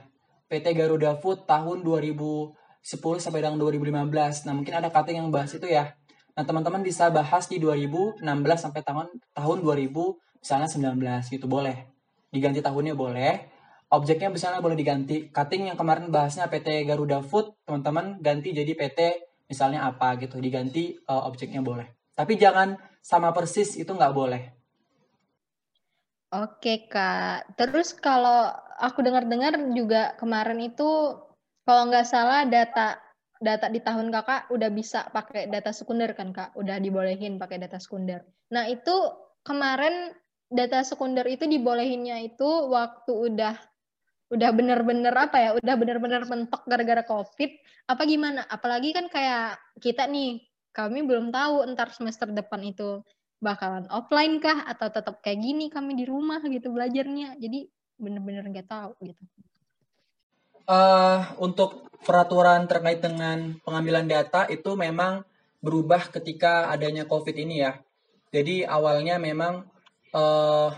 PT 0.46 0.76
Garuda 0.76 1.18
Food 1.18 1.48
tahun 1.48 1.82
2000 1.82 2.14
10 2.84 3.00
sampai 3.16 3.40
dengan 3.40 3.56
2015. 3.56 4.44
Nah, 4.44 4.52
mungkin 4.52 4.76
ada 4.76 4.92
cutting 4.92 5.16
yang 5.16 5.32
bahas 5.32 5.56
itu 5.56 5.64
ya. 5.64 5.96
Nah, 6.36 6.44
teman-teman 6.44 6.84
bisa 6.84 7.08
bahas 7.08 7.48
di 7.48 7.56
2016 7.56 8.20
sampai 8.60 8.84
tahun 8.84 9.08
tahun 9.32 9.58
2000 9.64 9.88
misalnya 10.44 10.68
19 10.68 11.32
gitu 11.32 11.48
boleh. 11.48 11.88
Diganti 12.28 12.60
tahunnya 12.60 12.92
boleh. 12.92 13.53
Objeknya 13.94 14.26
misalnya 14.26 14.58
boleh 14.58 14.74
diganti. 14.74 15.30
Cutting 15.30 15.70
yang 15.70 15.78
kemarin 15.78 16.10
bahasnya 16.10 16.50
PT 16.50 16.82
Garuda 16.82 17.22
Food, 17.22 17.54
teman-teman 17.62 18.18
ganti 18.18 18.50
jadi 18.50 18.74
PT 18.74 19.00
misalnya 19.46 19.86
apa 19.86 20.18
gitu. 20.18 20.42
Diganti 20.42 20.98
uh, 21.06 21.30
objeknya 21.30 21.62
boleh. 21.62 21.86
Tapi 22.18 22.34
jangan 22.34 22.74
sama 22.98 23.30
persis 23.30 23.78
itu 23.78 23.94
nggak 23.94 24.14
boleh. 24.14 24.42
Oke 26.34 26.90
kak, 26.90 27.54
terus 27.54 27.94
kalau 27.94 28.50
aku 28.82 29.06
dengar-dengar 29.06 29.54
juga 29.70 30.18
kemarin 30.18 30.58
itu 30.66 31.14
kalau 31.62 31.82
nggak 31.86 32.10
salah 32.10 32.42
data 32.42 32.98
data 33.38 33.70
di 33.70 33.78
tahun 33.78 34.10
kakak 34.10 34.50
udah 34.50 34.70
bisa 34.74 35.06
pakai 35.14 35.46
data 35.46 35.70
sekunder 35.70 36.10
kan 36.18 36.34
kak, 36.34 36.50
udah 36.58 36.82
dibolehin 36.82 37.38
pakai 37.38 37.62
data 37.62 37.78
sekunder. 37.78 38.26
Nah 38.50 38.66
itu 38.66 38.90
kemarin 39.46 40.10
data 40.50 40.82
sekunder 40.82 41.22
itu 41.30 41.46
dibolehinnya 41.46 42.18
itu 42.26 42.50
waktu 42.66 43.12
udah 43.14 43.54
udah 44.34 44.50
bener-bener 44.50 45.14
apa 45.14 45.36
ya, 45.38 45.50
udah 45.54 45.74
bener-bener 45.78 46.22
mentok 46.26 46.66
gara-gara 46.66 47.06
covid, 47.06 47.54
apa 47.86 48.02
gimana? 48.04 48.42
Apalagi 48.50 48.90
kan 48.90 49.06
kayak 49.06 49.62
kita 49.78 50.10
nih, 50.10 50.42
kami 50.74 51.06
belum 51.06 51.30
tahu 51.30 51.62
entar 51.64 51.94
semester 51.94 52.26
depan 52.28 52.60
itu 52.66 53.00
bakalan 53.38 53.86
offline 53.94 54.42
kah 54.42 54.66
atau 54.66 54.90
tetap 54.90 55.22
kayak 55.22 55.38
gini 55.38 55.70
kami 55.70 55.94
di 55.94 56.04
rumah 56.04 56.42
gitu 56.44 56.74
belajarnya. 56.74 57.38
Jadi 57.38 57.70
bener-bener 57.94 58.42
nggak 58.50 58.66
tahu 58.66 58.92
gitu 59.06 59.22
uh, 60.68 61.20
untuk 61.40 61.88
peraturan 62.04 62.68
terkait 62.68 63.00
dengan 63.00 63.56
pengambilan 63.64 64.08
data 64.08 64.48
itu 64.48 64.76
memang 64.76 65.24
berubah 65.64 66.12
ketika 66.12 66.68
adanya 66.68 67.08
COVID 67.08 67.36
ini 67.36 67.64
ya. 67.64 67.80
Jadi 68.34 68.66
awalnya 68.66 69.16
memang 69.16 69.64
uh, 70.12 70.70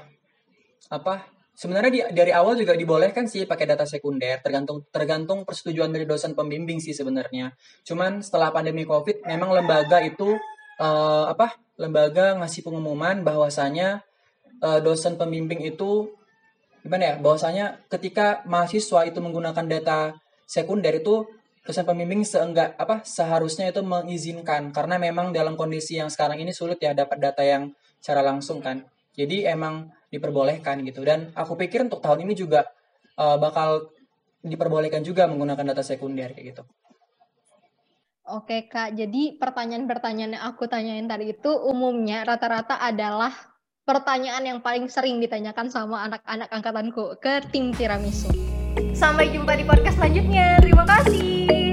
apa? 0.93 1.27
Sebenarnya 1.57 1.91
di, 1.91 2.01
dari 2.13 2.33
awal 2.37 2.53
juga 2.61 2.77
dibolehkan 2.77 3.25
sih 3.25 3.49
pakai 3.49 3.65
data 3.65 3.89
sekunder, 3.89 4.45
tergantung 4.45 4.85
tergantung 4.93 5.49
persetujuan 5.49 5.89
dari 5.89 6.05
dosen 6.05 6.37
pembimbing 6.37 6.77
sih 6.85 6.93
sebenarnya. 6.93 7.57
Cuman 7.81 8.21
setelah 8.21 8.53
pandemi 8.53 8.85
COVID, 8.85 9.25
memang 9.25 9.57
lembaga 9.57 10.05
itu 10.05 10.37
uh, 10.77 11.25
apa? 11.33 11.57
Lembaga 11.81 12.37
ngasih 12.37 12.61
pengumuman 12.61 13.25
bahwasanya 13.25 14.05
uh, 14.61 14.81
dosen 14.85 15.17
pembimbing 15.17 15.65
itu 15.65 16.13
gimana 16.87 17.03
ya 17.03 17.15
bahwasanya 17.19 17.83
ketika 17.91 18.47
mahasiswa 18.47 19.03
itu 19.11 19.19
menggunakan 19.19 19.67
data 19.67 20.15
sekunder 20.47 20.95
itu 20.95 21.27
dosen 21.67 21.83
pembimbing 21.83 22.23
seenggak 22.23 22.79
apa 22.79 23.03
seharusnya 23.03 23.75
itu 23.75 23.83
mengizinkan 23.83 24.71
karena 24.71 24.95
memang 25.03 25.35
dalam 25.35 25.59
kondisi 25.59 25.99
yang 25.99 26.07
sekarang 26.07 26.39
ini 26.39 26.55
sulit 26.55 26.79
ya 26.79 26.95
dapat 26.95 27.19
data 27.19 27.43
yang 27.43 27.75
secara 27.99 28.23
langsung 28.23 28.63
kan 28.63 28.87
jadi 29.19 29.51
emang 29.59 29.91
diperbolehkan 30.11 30.87
gitu 30.87 31.03
dan 31.03 31.35
aku 31.35 31.59
pikir 31.59 31.83
untuk 31.83 31.99
tahun 31.99 32.27
ini 32.27 32.35
juga 32.39 32.67
uh, 33.19 33.37
bakal 33.37 33.91
diperbolehkan 34.47 35.03
juga 35.03 35.27
menggunakan 35.27 35.75
data 35.75 35.83
sekunder 35.83 36.31
kayak 36.33 36.47
gitu. 36.55 36.63
Oke 38.27 38.67
kak, 38.67 38.99
jadi 38.99 39.39
pertanyaan-pertanyaan 39.39 40.35
yang 40.35 40.45
aku 40.51 40.67
tanyain 40.67 41.07
tadi 41.07 41.31
itu 41.31 41.51
umumnya 41.51 42.27
rata-rata 42.27 42.75
adalah 42.75 43.31
pertanyaan 43.87 44.43
yang 44.43 44.59
paling 44.59 44.91
sering 44.91 45.23
ditanyakan 45.23 45.71
sama 45.71 46.03
anak-anak 46.11 46.51
angkatanku 46.51 47.23
ke 47.23 47.39
tim 47.55 47.71
tiramisu. 47.71 48.35
Sampai 48.99 49.31
jumpa 49.31 49.55
di 49.55 49.63
podcast 49.63 49.95
selanjutnya. 50.03 50.59
Terima 50.59 50.83
kasih. 50.83 51.66